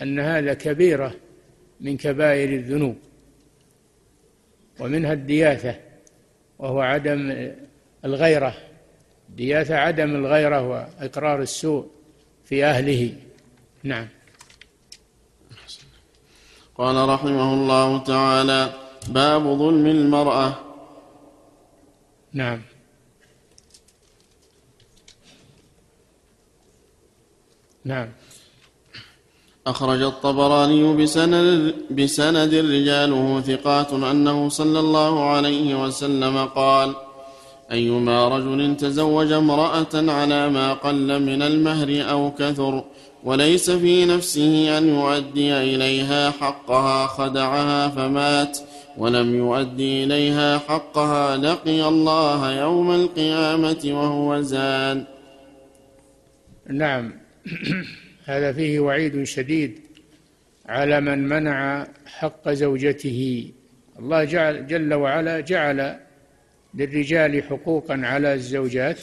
[0.02, 1.16] أن هذا كبيرة
[1.82, 2.98] من كبائر الذنوب.
[4.80, 5.76] ومنها الدياثة
[6.60, 7.52] وهو عدم
[8.06, 8.54] الغيرة.
[9.30, 11.88] الدياثه عدم الغيرة وإقرار السوء
[12.46, 13.16] في أهله.
[13.84, 14.08] نعم.
[16.76, 18.74] قال رحمه الله تعالى
[19.08, 20.60] باب ظلم المرأة.
[22.34, 22.62] نعم.
[27.86, 28.19] نعم.
[29.70, 36.96] أخرج الطبراني بسند, بسند رجاله ثقات أنه صلى الله عليه وسلم قال
[37.72, 42.84] أيما رجل تزوج امرأة على ما قل من المهر أو كثر
[43.24, 48.58] وليس في نفسه أن يؤدي إليها حقها خدعها فمات
[48.98, 55.04] ولم يؤدي إليها حقها لقي الله يوم القيامة وهو زان.
[56.70, 57.14] نعم.
[58.30, 59.80] هذا فيه وعيد شديد
[60.66, 63.52] على من منع حق زوجته.
[64.00, 66.00] الله جعل جل وعلا جعل
[66.74, 69.00] للرجال حقوقا على الزوجات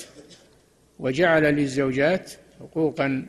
[0.98, 3.26] وجعل للزوجات حقوقا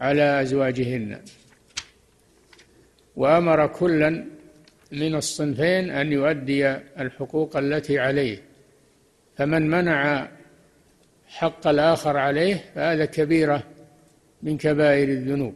[0.00, 1.20] على أزواجهن.
[3.16, 4.24] وأمر كلا
[4.92, 8.38] من الصنفين أن يؤدي الحقوق التي عليه.
[9.36, 10.28] فمن منع
[11.26, 13.75] حق الآخر عليه فهذا كبيرة
[14.42, 15.54] من كبائر الذنوب.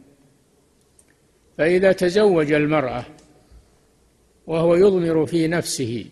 [1.57, 3.05] فإذا تزوج المرأة
[4.47, 6.05] وهو يضمر في نفسه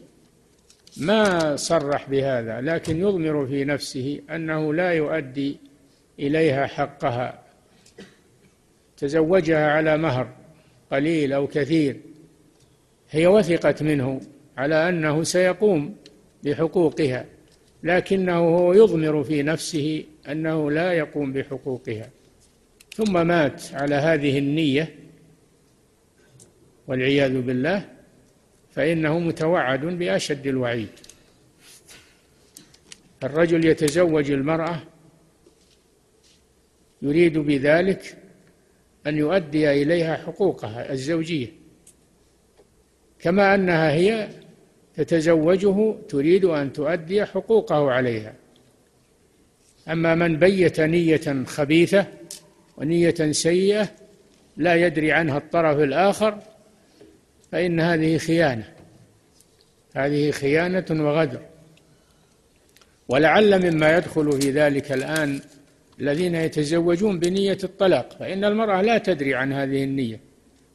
[0.98, 5.58] ما صرح بهذا؟ لكن يضمر في نفسه أنه لا يؤدي
[6.20, 7.44] إليها حقها.
[8.98, 10.30] تزوجها على مهر
[10.92, 12.00] قليل أو كثير
[13.10, 14.22] هي وثقت منه
[14.58, 15.96] على أنه سيقوم
[16.44, 17.26] بحقوقها
[17.84, 22.10] لكنه هو يضمر في نفسه أنه لا يقوم بحقوقها.
[23.00, 24.96] ثم مات على هذه النية
[26.88, 27.86] والعياذ بالله
[28.72, 30.90] فإنه متوعد بأشد الوعيد.
[33.24, 34.80] الرجل يتزوج المرأة
[37.02, 38.18] يريد بذلك
[39.08, 41.48] أن يؤدي إليها حقوقها الزوجية.
[43.20, 44.30] كما أنها هي
[44.96, 48.34] تتزوجه تريد أن تؤدي حقوقه عليها.
[49.88, 52.20] أما من بيت نية خبيثة
[52.80, 53.90] ونية سيئة
[54.58, 56.40] لا يدري عنها الطرف الآخر
[57.52, 58.74] فإن هذه خيانة.
[59.96, 61.40] هذه خيانة وغدر.
[63.10, 65.40] ولعل مما يدخل في ذلك الآن
[66.00, 70.20] الذين يتزوجون بنية الطلاق فإن المرأة لا تدري عن هذه النية.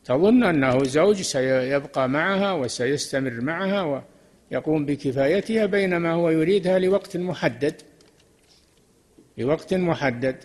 [0.04, 4.02] تظن أنه زوج سيبقى معها وسيستمر معها
[4.50, 7.74] ويقوم بكفايتها بينما هو يريدها لوقت محدد
[9.36, 10.36] في وقت محدد.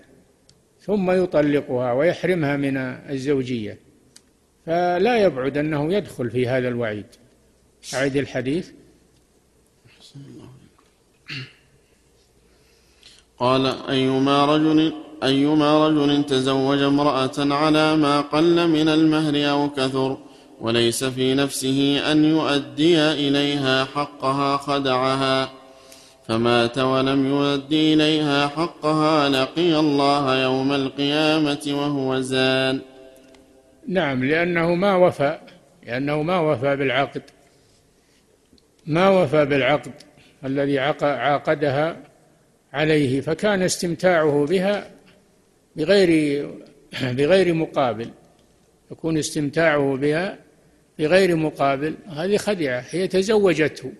[0.89, 2.77] ثم يطلقها ويحرمها من
[3.09, 3.77] الزوجية.
[4.65, 7.05] فلا يبعد أنه يدخل في هذا الوعيد.
[7.93, 8.69] أعد الحديث.
[13.37, 20.17] قال أيما رجل أيما رجل تزوج امرأة على ما قل من المهر أو كثر
[20.61, 25.51] وليس في نفسه أن يؤدي إليها حقها خدعها.
[26.29, 32.81] فمات ولم يؤدي إليها حقها لقي الله يوم القيامة وهو زان.
[33.87, 35.39] نعم لأنه ما وفى
[35.83, 37.21] لأنه ما وفى بالعقد.
[38.85, 39.91] ما وفى بالعقد
[40.45, 41.97] الذي عاقدها
[42.73, 44.91] عليه فكان استمتاعه بها
[45.75, 46.49] بغير
[47.01, 48.09] بغير مقابل.
[48.91, 50.37] يكون استمتاعه بها
[50.99, 53.91] بغير مقابل هذه خدعة هي تزوجته.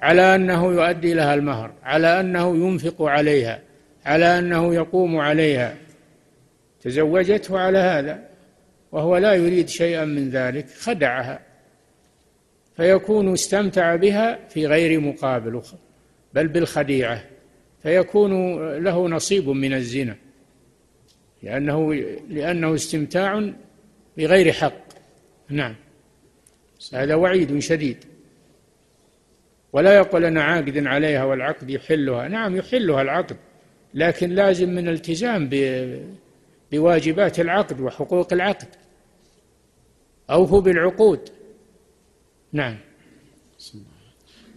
[0.00, 3.60] على أنه يؤدي لها المهر على أنه ينفق عليها
[4.04, 5.76] على أنه يقوم عليها.
[6.80, 8.28] تزوجته على هذا
[8.92, 11.40] وهو لا يريد شيئا من ذلك خدعها.
[12.76, 15.62] فيكون استمتع بها في غير مقابل
[16.34, 17.24] بل بالخديعة.
[17.82, 20.16] فيكون له نصيب من الزنا
[21.42, 21.94] لأنه
[22.28, 23.52] لأنه استمتاع
[24.16, 24.82] بغير حق.
[25.48, 25.74] نعم.
[26.92, 28.09] هذا وعيد شديد.
[29.72, 32.28] ولا يقول أنا عاقد عليها والعقد يحلها.
[32.28, 33.36] نعم يحلها العقد
[33.94, 35.50] لكن لازم من التزام
[36.72, 38.68] بواجبات العقد وحقوق العقد
[40.30, 41.28] أوفوا بالعقود.
[42.52, 42.76] نعم.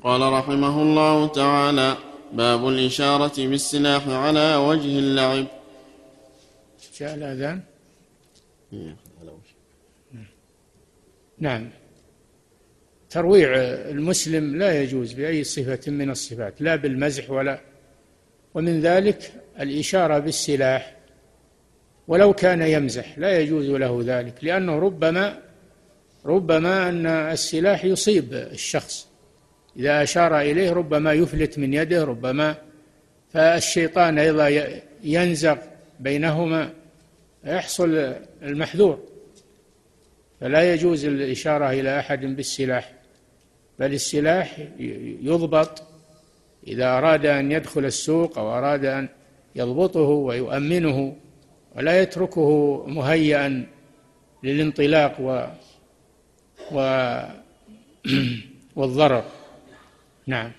[0.04, 1.98] قال رحمه الله تعالى
[2.34, 5.46] باب الإشارة بالسلاح على وجه اللعب.
[7.00, 7.62] جاء الأذان
[11.40, 11.70] نعم.
[13.14, 13.50] ترويع
[13.90, 17.60] المسلم لا يجوز بأي صفة من الصفات لا بالمزح ولا
[18.54, 20.96] ومن ذلك الإشارة بالسلاح.
[22.08, 25.40] ولو كان يمزح لا يجوز له ذلك لأنه ربما
[26.26, 29.08] ربما أن السلاح يصيب الشخص.
[29.78, 32.56] إذا أشار إليه ربما يفلت من يده ربما
[33.34, 34.72] فالشيطان أيضا
[35.04, 35.58] ينزغ
[36.00, 36.74] بينهما
[37.46, 39.00] يحصل المحذور.
[40.42, 43.03] فلا يجوز الإشارة إلى أحد بالسلاح.
[43.80, 44.68] بل السلاح
[45.22, 45.84] يضبط
[46.68, 49.10] إذا أراد أن يدخل السوق أو أراد أن
[49.56, 51.16] يضبطه ويؤمنه
[51.76, 53.68] ولا يتركه مهيئا
[54.44, 55.46] للانطلاق و,
[56.72, 56.78] و
[58.76, 59.24] والضرر.
[60.28, 60.52] نعم.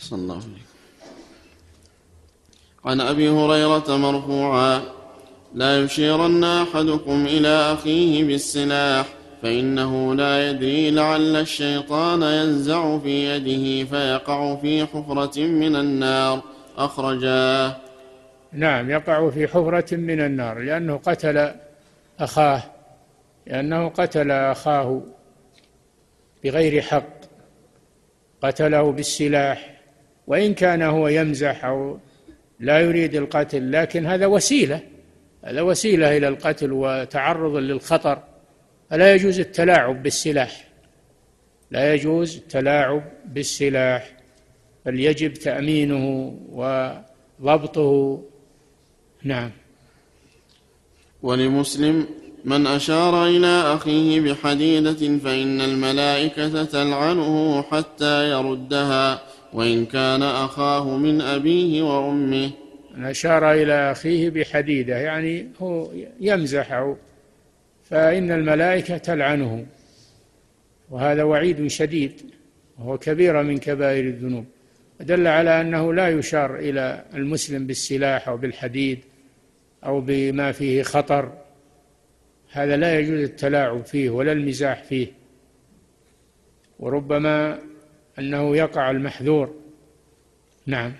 [0.00, 0.68] صلى الله عليه
[2.84, 4.82] عن أبي هريرة مرفوعا
[5.54, 9.17] لا يشيرن أحدكم إلى أخيه بالسلاح.
[9.42, 16.42] فإنه لا يدري لعل الشيطان ينزع في يده فيقع في حفرة من النار.
[16.76, 17.76] أخرجاه.
[18.52, 21.50] نعم يقع في حفرة من النار لأنه قتل
[22.20, 22.62] أخاه
[23.46, 25.02] لأنه قتل أخاه
[26.44, 27.18] بغير حق.
[28.42, 29.80] قتله بالسلاح
[30.26, 31.98] وإن كان هو يمزح أو
[32.60, 34.80] لا يريد القتل لكن هذا وسيلة
[35.44, 38.18] هذا وسيلة إلى القتل وتعرض للخطر.
[38.90, 40.68] فلا يجوز التلاعب بالسلاح.
[41.70, 44.12] لا يجوز التلاعب بالسلاح
[44.86, 46.34] بل يجب تأمينه
[47.40, 48.22] وضبطه.
[49.22, 49.50] نعم.
[51.22, 52.06] ولمسلم
[52.44, 59.22] من أشار إلى أخيه بحديدة فإن الملائكة تلعنه حتى يردها
[59.52, 62.50] وإن كان أخاه من أبيه وأمه.
[62.94, 65.90] من أشار إلى أخيه بحديدة يعني هو
[66.20, 66.72] يمزح
[67.90, 69.66] فإن الملائكة تلعنه.
[70.90, 72.22] وهذا وعيد شديد
[72.78, 74.44] وهو كبيرة من كبائر الذنوب.
[75.00, 78.98] دل على أنه لا يشار إلى المسلم بالسلاح أو بالحديد
[79.84, 81.32] أو بما فيه خطر.
[82.52, 85.06] هذا لا يجوز التلاعب فيه ولا المزاح فيه.
[86.78, 87.58] وربما
[88.18, 89.54] أنه يقع المحذور.
[90.66, 90.92] نعم.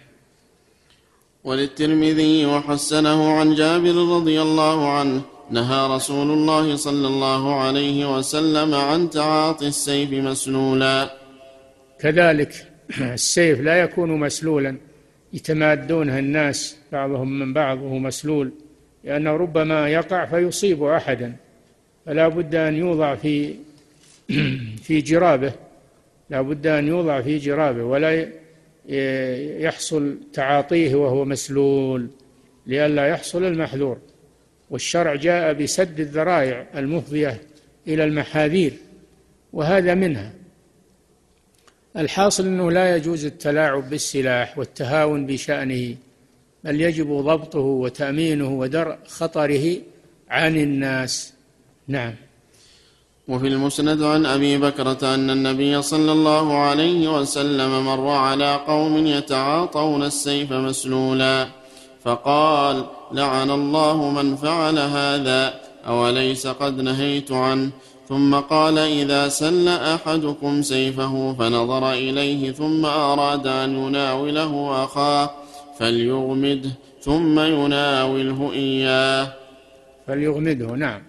[1.44, 9.10] وللترمذي وحسنه عن جابر رضي الله عنه نهى رسول الله صلى الله عليه وسلم عن
[9.10, 11.10] تعاطي السيف مسلولا.
[12.00, 12.52] كذلك
[13.00, 14.76] السيف لا يكون مسلولا.
[15.32, 18.52] يتمادونه الناس بعضهم من بعض وهو مسلول.
[19.04, 21.36] لأنه ربما يقع فيصيب أحدا.
[22.06, 23.54] فلا بد أن يوضع في
[24.84, 25.52] في جرابه.
[26.30, 28.28] لا بد أن يوضع في جرابه ولا
[29.60, 32.08] يحصل تعاطيه وهو مسلول.
[32.66, 33.98] لئلا يحصل المحذور.
[34.70, 37.42] والشرع جاء بسد الذرائع المفضية
[37.88, 38.72] إلى المحاذير
[39.52, 40.32] وهذا منها.
[41.96, 45.96] الحاصل أنه لا يجوز التلاعب بالسلاح والتهاون بشأنه
[46.64, 49.76] بل يجب ضبطه وتأمينه ودرء خطره
[50.30, 51.32] عن الناس.
[51.88, 52.14] نعم.
[53.28, 60.02] وفي المسند عن أبي بكرة أن النبي صلى الله عليه وسلم مر على قوم يتعاطون
[60.02, 61.57] السيف مسلولا.
[62.04, 65.54] فقال لعن الله من فعل هذا
[65.86, 67.70] أوليس قد نهيت عنه.
[68.08, 75.30] ثم قال إذا سل أحدكم سيفه فنظر إليه ثم أراد أن يناوله أخاه
[75.78, 76.70] فليغمده
[77.00, 79.32] ثم يناوله إياه.
[80.06, 81.02] فليغمده نعم.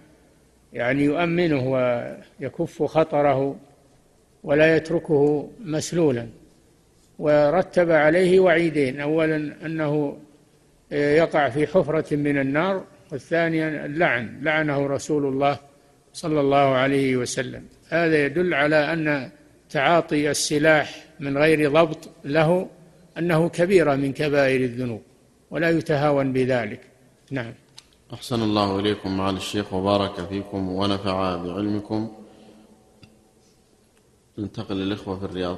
[0.73, 3.55] يعني يؤمنه ويكف خطره
[4.43, 6.27] ولا يتركه مسلولا.
[7.19, 8.99] ورتب عليه وعيدين.
[8.99, 10.17] اولا أنه
[10.91, 15.59] يقع في حفرة من النار والثانيا اللعن لعنه رسول الله
[16.13, 17.65] صلى الله عليه وسلم.
[17.89, 19.31] هذا يدل على أن
[19.69, 22.69] تعاطي السلاح من غير ضبط له
[23.17, 25.01] أنه كبيره من كبائر الذنوب
[25.51, 26.81] ولا يتهاون بذلك.
[27.31, 27.53] نعم.
[28.13, 32.11] أحسن الله إليكم معالي الشيخ وبارك فيكم ونفع بعلمكم.
[34.37, 35.57] ننتقل للإخوة في الرياض.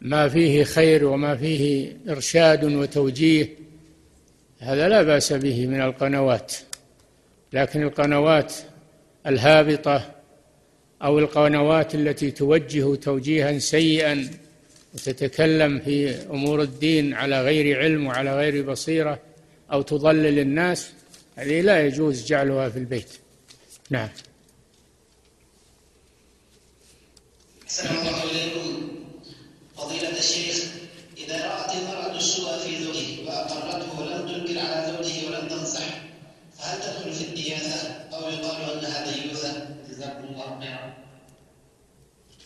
[0.00, 3.48] ما فيه خير وما فيه إرشاد وتوجيه
[4.58, 6.54] هذا لا بأس به من القنوات.
[7.52, 8.54] لكن القنوات
[9.26, 10.10] الهابطة
[11.02, 14.30] أو القنوات التي توجه توجيها سيئا
[14.94, 19.18] وتتكلم في أمور الدين على غير علم وعلى غير بصيرة
[19.72, 20.92] أو تضلل الناس
[21.36, 23.08] هذه لا يجوز جعلها في البيت.
[23.90, 24.08] نعم.
[27.66, 28.88] السلام عليكم
[29.76, 30.64] فضيلة الشيخ
[31.18, 35.84] إذا رأت المرأة السوء في زوجه وأقرته ولم تنكر على زوجه ولم تنصح
[36.58, 40.94] فهل تدخل في الدياثة أو يقال أنها ديوثة جزاكم الله خيرا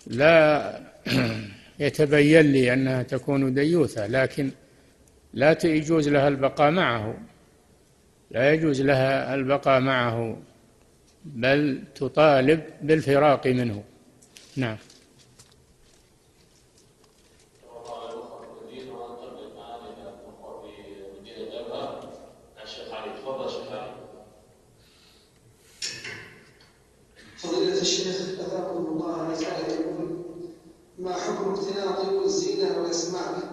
[0.06, 0.81] لا
[1.78, 4.51] يتبين لي أنها تكون ديوثة لكن
[5.35, 7.14] لا يجوز لها البقاء معه.
[8.31, 10.36] لا يجوز لها البقاء معه
[11.24, 13.85] بل تطالب بالفراق منه.
[14.56, 14.76] نعم
[27.44, 30.24] فضيلة الشيخ أثابكم الله مسألة يقول
[31.05, 33.44] ما حكم اقتناء طيور الزينة والأسماك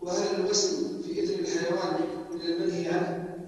[0.00, 2.00] وهل الوسم في إثر الحيوان
[2.34, 3.38] من المنهي عنه؟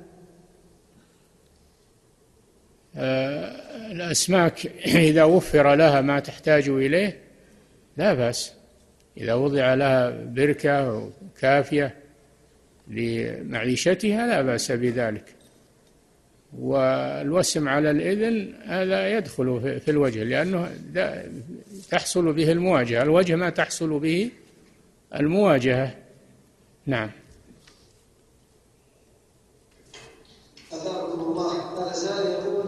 [2.97, 4.66] آه، الأسماك
[5.11, 7.20] إذا وفر لها ما تحتاج إليه
[7.97, 8.52] لا بأس.
[9.16, 11.94] إذا وضع لها بركة كافية
[12.89, 15.44] لمعيشتها لا بأس بذلك.
[16.60, 20.70] والوسم على الإذن هذا يدخل في الوجه لأنه
[21.90, 23.02] تحصل به المواجهة.
[23.02, 24.31] الوجه ما تحصل به
[25.14, 25.94] المواجهة.
[26.86, 27.10] نعم
[30.72, 32.64] أثابكم الله قال سائل يقول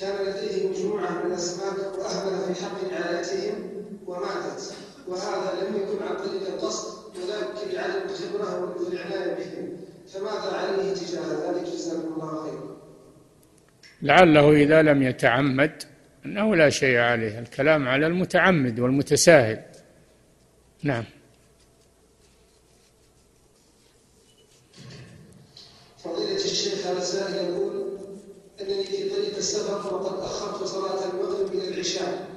[0.00, 3.54] كان لديه مجموعة من الأسماك وأهمل في حق رعايتهم
[4.06, 4.74] وماتت
[5.08, 9.76] وهذا لم يكن عن طريق القصد وذلك لعدم الخبرة والعناية بهم
[10.12, 12.76] فماذا عليه تجاه ذلك جزاكم الله خيرا
[14.04, 15.82] لعله إذا لم يتعمد
[16.26, 19.62] أنه لا شيء عليه الكلام على المتعمد والمتساهل
[20.82, 21.04] نعم
[26.04, 27.98] فضيلة الشيخ هذا يقول
[28.60, 32.28] أنني في طريق السفر وقد أخرت صلاة المغرب إلى العشاء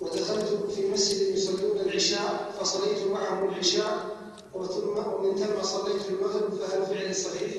[0.00, 4.16] ودخلت في مسجد يصلون العشاء فصليت معهم العشاء
[4.54, 7.54] وثم ومن ثم صليت المغرب فهل فعلي صحيح؟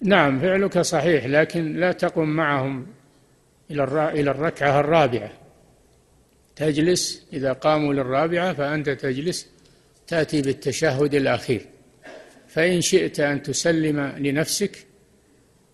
[0.00, 2.86] نعم فعلك صحيح لكن لا تقم معهم
[3.70, 5.32] إلى إلى الركعة الرابعة.
[6.56, 9.46] تجلس إذا قاموا للرابعة فأنت تجلس
[10.06, 11.66] تأتي بالتشهد الأخير.
[12.48, 14.86] فإن شئت أن تسلم لنفسك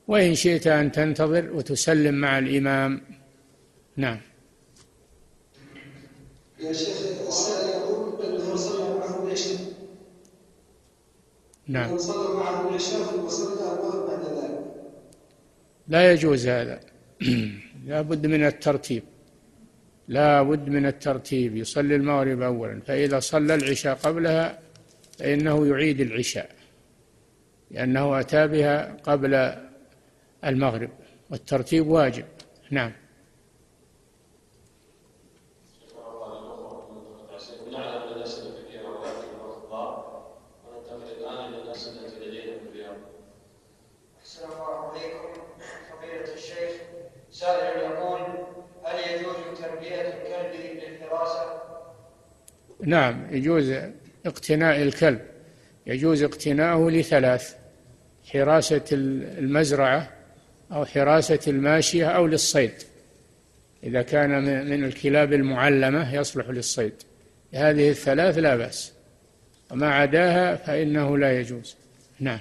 [0.09, 3.01] وإن شئت أن تنتظر وتسلم مع الإمام.
[3.97, 4.21] نعم.
[6.61, 6.97] يا شيخ
[7.29, 9.59] السائل يقول أنه صلى معه العشاء.
[11.67, 11.99] نعم.
[11.99, 14.65] صلى معه العشاء صلى المغرب بعد ذلك
[15.89, 16.81] لا يجوز هذا.
[17.87, 19.03] لا بد من الترتيب.
[20.09, 21.57] لا بد من الترتيب.
[21.57, 22.81] يصلي المغرب أولا.
[22.81, 24.59] فإذا صلى العشاء قبلها
[25.19, 26.51] فإنه يعيد العشاء
[27.71, 29.55] لأنه أتى بها قبل
[30.45, 30.91] المغرب
[31.31, 32.25] والترتيب واجب.
[32.71, 32.93] نعم.
[52.85, 53.73] نعم يجوز
[54.27, 55.21] اقتناء الكلب.
[55.87, 57.55] يجوز اقتناؤه لثلاث
[58.33, 60.11] حراسة المزرعة
[60.73, 62.75] أو حراسة الماشية أو للصيد.
[63.85, 66.93] إذا كان من الكلاب المعلمة يصلح للصيد.
[67.55, 68.93] هذه الثلاث لا بأس.
[69.71, 71.77] وما عداها فإنه لا يجوز.
[72.21, 72.41] نعم.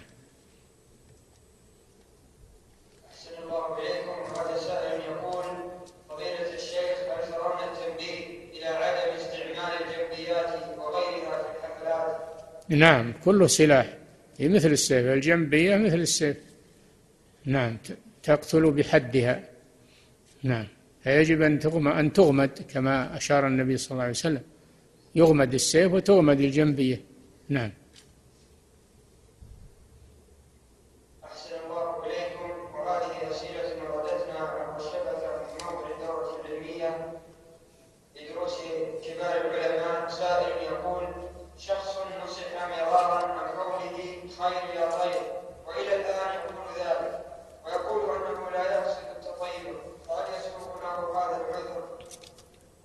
[12.72, 13.98] نعم كله سلاح.
[14.40, 16.38] مثل السيف الجنبية مثل السيف.
[17.46, 17.78] نعم
[18.24, 19.44] تقتل بحدها.
[20.44, 20.68] نعم.
[21.04, 24.42] فيجب أن تغمد أن تغمد كما أشار النبي صلى الله عليه وسلم.
[25.16, 27.02] يغمد السيف وتغمد الجنبية.
[27.50, 27.72] نعم.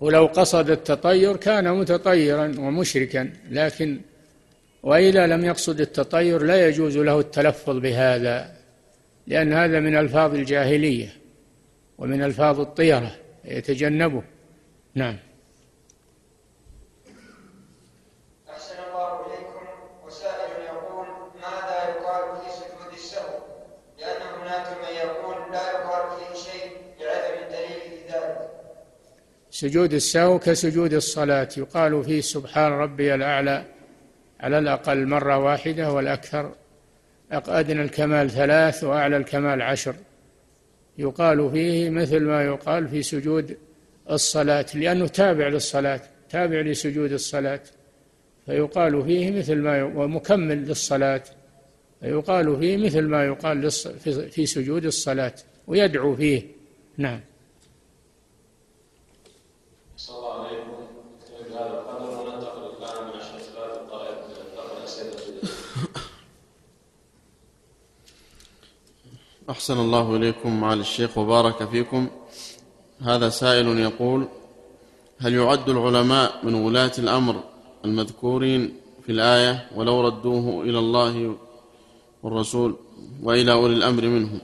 [0.07, 3.99] ولو قصد التطير كان متطيرا ومشركا لكن
[4.83, 8.53] وإذا لم يقصد التطير لا يجوز له التلفظ بهذا
[9.27, 11.09] لأن هذا من ألفاظ الجاهلية
[11.97, 13.15] ومن ألفاظ الطيرة
[13.45, 14.23] يتجنبه.
[14.95, 15.17] نعم.
[29.59, 31.49] سجود السهو كسجود الصلاة.
[31.57, 33.63] يقال فيه سبحان ربي الأعلى
[34.39, 36.51] على الأقل مرة واحدة والأكثر.
[37.31, 39.95] أدنى الكمال ثلاث وأعلى الكمال عشر.
[40.97, 43.57] يقال فيه مثل ما يقال في سجود
[44.11, 47.61] الصلاة لأنه تابع للصلاة تابع لسجود الصلاة.
[48.45, 51.23] فيقال فيه مثل ما ومكمل للصلاة.
[52.01, 53.71] فيقال فيه مثل ما يقال
[54.31, 55.35] في سجود الصلاة
[55.67, 56.43] ويدعو فيه.
[56.97, 57.19] نعم.
[69.49, 72.07] أحسن الله إليكم معالي الشيخ وبارك فيكم.
[73.01, 74.27] هذا سائل يقول
[75.19, 77.43] هل يعد العلماء من ولاة الأمر
[77.85, 78.73] المذكورين
[79.05, 81.37] في الآية ولو ردوه إلى الله
[82.23, 82.75] والرسول
[83.23, 84.39] وإلى أولي الأمر منهم؟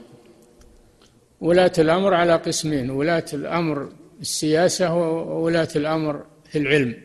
[1.40, 3.88] ولاة الأمر على قسمين ولاة الأمر
[4.20, 6.96] السياسة وولاة الأمر في العلم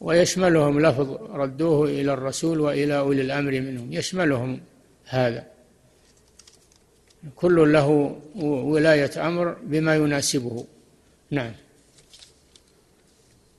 [0.00, 4.60] ويشملهم لفظ ردوه إلى الرسول وإلى أولي الأمر منهم يشملهم
[5.04, 5.57] هذا.
[7.36, 8.16] كل له
[8.72, 10.64] ولاية أمر بما يناسبه.
[11.30, 11.52] نعم.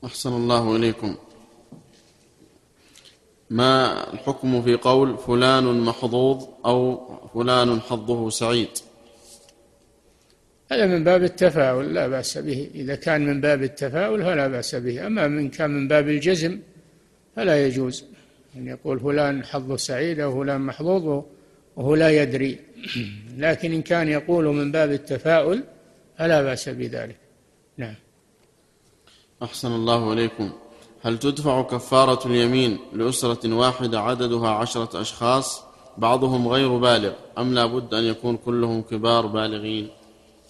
[0.06, 1.16] أحسن الله إليكم.
[3.50, 8.70] ما الحكم في قول فلان محظوظ أو فلان حظه سعيد؟
[10.72, 12.70] هذا من باب التفاؤل لا بأس به.
[12.76, 15.08] إذا كان من باب التفاؤل فلا بأس به.
[15.08, 16.60] أما من كان من باب الجزم
[17.36, 18.06] فلا يجوز.
[18.56, 21.24] أن يقول فلان حظه سعيد أو فلان محظوظ
[21.76, 22.60] وهو لا يدري.
[23.38, 25.64] لكن إن كان يقول من باب التفاؤل
[26.18, 27.18] فلا بأس بذلك.
[27.78, 27.96] نعم.
[29.44, 30.52] أحسن الله إليكم.
[31.02, 35.64] هل تدفع كفارة اليمين لأسرة واحدة عددها عشرة أشخاص؟
[35.98, 39.90] بعضهم غير بالغ أم لا بد أن يكون كلهم كبار بالغين؟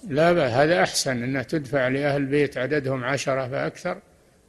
[0.08, 3.98] لا بأس هذا أحسن أنها تدفع لأهل البيت عددهم عشرة فأكثر.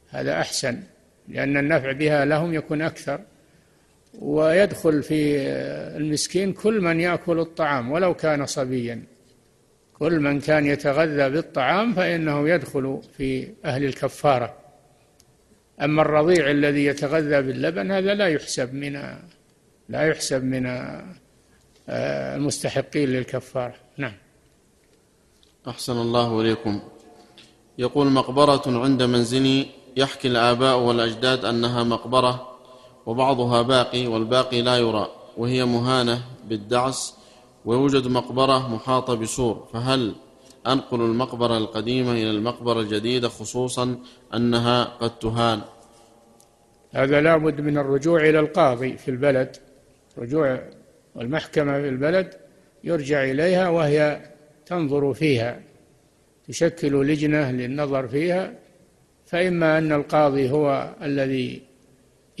[0.09, 0.83] هذا أحسن
[1.27, 3.19] لأن النفع بها لهم يكون أكثر.
[4.19, 5.37] ويدخل في
[5.97, 9.03] المسكين كل من يأكل الطعام ولو كان صبيا.
[9.99, 14.57] كل من كان يتغذى بالطعام فإنه يدخل في أهل الكفارة.
[15.81, 18.93] أما الرضيع الذي يتغذى باللبن هذا لا يحسب من
[19.89, 20.91] لا يحسب من
[21.89, 23.75] المستحقين للكفارة.
[23.97, 24.13] نعم.
[25.67, 26.81] أحسن الله إليكم.
[27.77, 29.65] يقول مقبرة عند منزلي
[29.97, 32.50] يحكي الآباء والأجداد أنها مقبرة
[33.05, 35.07] وبعضها باقي والباقي لا يرى
[35.37, 37.15] وهي مهانة بالدعس
[37.65, 39.67] ويوجد مقبرة محاطة بسور.
[39.73, 40.15] فهل
[40.67, 43.99] أنقل المقبرة القديمة إلى المقبرة الجديدة خصوصا
[44.33, 45.61] أنها قد تهان؟
[46.91, 49.57] هذا لابد من الرجوع إلى القاضي في البلد.
[50.17, 50.59] رجوع
[51.21, 52.33] المحكمة في البلد
[52.83, 54.21] يرجع إليها وهي
[54.65, 55.61] تنظر فيها
[56.47, 58.53] تشكل لجنة للنظر فيها.
[59.25, 61.70] فإما أن القاضي هو الذي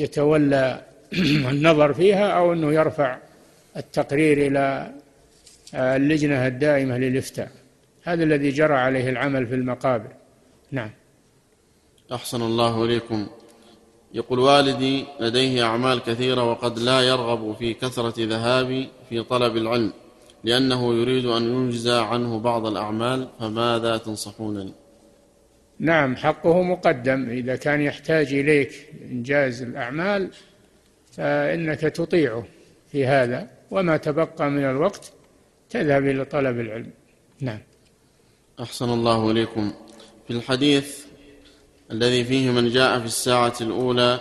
[0.03, 0.81] يتولى
[1.53, 3.17] النظر فيها أو أنه يرفع
[3.77, 4.91] التقرير إلى
[5.75, 7.51] اللجنة الدائمة للإفتاء.
[8.03, 10.09] هذا الذي جرى عليه العمل في المقابر.
[10.71, 10.91] نعم.
[12.11, 13.27] أحسن الله إليكم.
[14.13, 19.93] يقول والدي لديه أعمال كثيرة وقد لا يرغب في كثرة ذهابي في طلب العلم
[20.43, 24.73] لأنه يريد أن ينجز عنه بعض الأعمال فماذا تنصحونني
[25.81, 27.29] نعم حقه مقدم.
[27.29, 30.29] إذا كان يحتاج إليك إنجاز الأعمال
[31.11, 32.45] فإنك تطيعه
[32.91, 33.47] في هذا.
[33.71, 35.13] وما تبقى من الوقت
[35.69, 36.91] تذهب إلى طلب العلم.
[37.41, 37.59] نعم.
[38.59, 39.73] أحسن الله إليكم.
[40.27, 41.05] في الحديث
[41.91, 44.19] الذي فيه من جاء في الساعة الأولى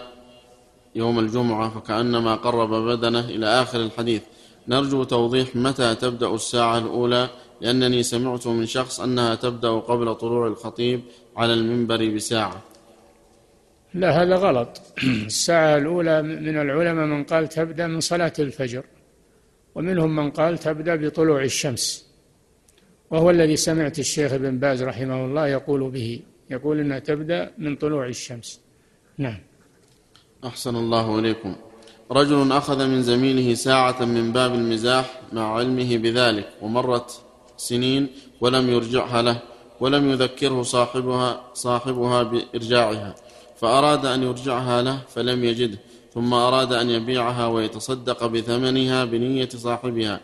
[0.95, 4.23] يوم الجمعة فكأنما قرب بدنه إلى آخر الحديث.
[4.69, 7.29] نرجو توضيح متى تبدأ الساعة الأولى
[7.61, 11.01] لأنني سمعت من شخص أنها تبدأ قبل طلوع الخطيب
[11.37, 12.63] على المنبر بساعة.
[13.95, 14.83] لا هذا غلط.
[15.33, 18.85] الساعة الأولى من العلماء من قال تبدأ من صلاة الفجر
[19.75, 22.11] ومنهم من قال تبدأ بطلوع الشمس.
[23.11, 26.21] وهو الذي سمعت الشيخ ابن باز رحمه الله يقول به
[26.51, 28.61] يقول إنها تبدأ من طلوع الشمس.
[29.19, 29.39] نعم.
[30.45, 31.57] أحسن الله إليكم.
[32.11, 37.23] رجل أخذ من زميله ساعة من باب المزاح مع علمه بذلك ومرت
[37.69, 38.09] سنين
[38.41, 39.39] ولم يرجعها له
[39.81, 43.15] ولم يذكره صاحبها صاحبها بإرجاعها.
[43.61, 45.79] فأراد أن يرجعها له فلم يجده
[46.15, 50.21] ثم أراد أن يبيعها ويتصدق بثمنها بنية صاحبها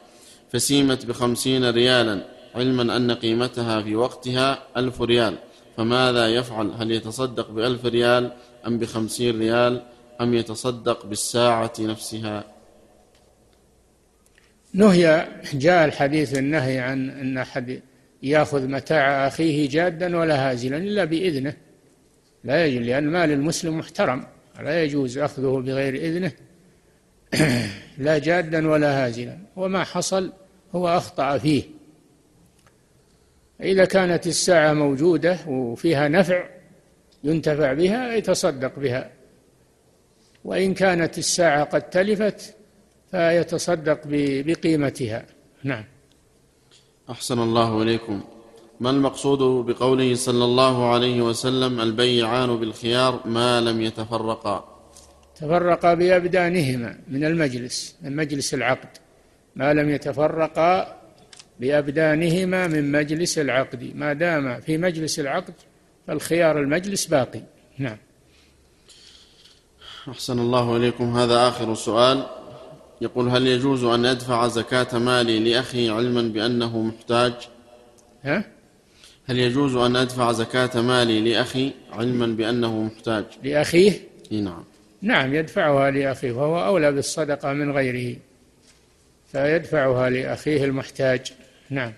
[0.52, 2.16] فسيمت بخمسين ريالا
[2.54, 5.34] علما أن قيمتها في وقتها ألف ريال.
[5.76, 8.32] فماذا يفعل؟ هل يتصدق بألف ريال
[8.66, 9.82] أم بخمسين ريال؟
[10.20, 12.55] أم يتصدق بالساعة نفسها؟
[14.76, 17.80] نهي جاء الحديث النهي عن أن أحد
[18.22, 21.56] يأخذ متاع أخيه جادا ولا هازلا إلا بإذنه.
[22.44, 24.26] لا يجوز لأن مال المسلم محترم
[24.60, 26.32] لا يجوز أخذه بغير إذنه.
[28.06, 30.32] لا جادا ولا هازلا وما حصل
[30.74, 31.62] هو أخطأ فيه.
[33.60, 36.44] إذا كانت الساعة موجودة وفيها نفع
[37.24, 39.10] ينتفع بها يتصدق بها.
[40.44, 42.55] وإن كانت الساعة قد تلفت
[43.16, 44.00] فيتصدق
[44.46, 45.26] بقيمتها.
[45.64, 45.84] نعم.
[47.10, 48.20] أحسن الله إليكم.
[48.80, 54.56] ما المقصود بقوله صلى الله عليه وسلم البيعان بالخيار ما لم يتفرقا؟
[55.36, 58.88] تفرقا بأبدانهما من المجلس من مجلس العقد.
[59.56, 61.00] ما لم يتفرقا
[61.60, 63.92] بأبدانهما من مجلس العقد.
[63.94, 65.54] ما دام في مجلس العقد
[66.06, 67.42] فالخيار المجلس باقي.
[67.78, 67.98] نعم.
[70.08, 71.16] أحسن الله إليكم.
[71.16, 72.26] هذا آخر سؤال.
[73.00, 77.32] يقول هل يجوز أن أدفع زكاة مالي لأخي علما بأنه محتاج؟
[78.24, 78.44] ها؟
[79.28, 83.92] هل يجوز أن أدفع زكاة مالي لأخي علما بأنه محتاج؟ لأخيه؟
[84.30, 84.64] نعم.
[85.02, 88.16] نعم يدفعها لأخيه وهو أولى بالصدقة من غيره
[89.32, 91.32] فيدفعها لأخيه المحتاج.
[91.70, 91.92] نعم.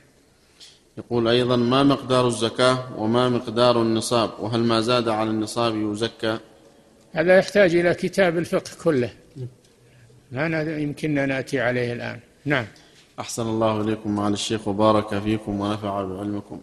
[0.99, 6.39] يقول أيضا ما مقدار الزكاة وما مقدار النصاب وهل ما زاد على النصاب يزكى؟
[7.13, 9.11] هذا يحتاج إلى كتاب الفقه كله.
[10.33, 12.19] لا يمكننا نأتي عليه الآن.
[12.45, 12.67] نعم.
[13.21, 16.61] أحسن الله إليكم مع الشيخ وبارك فيكم ونفع بعلمكم.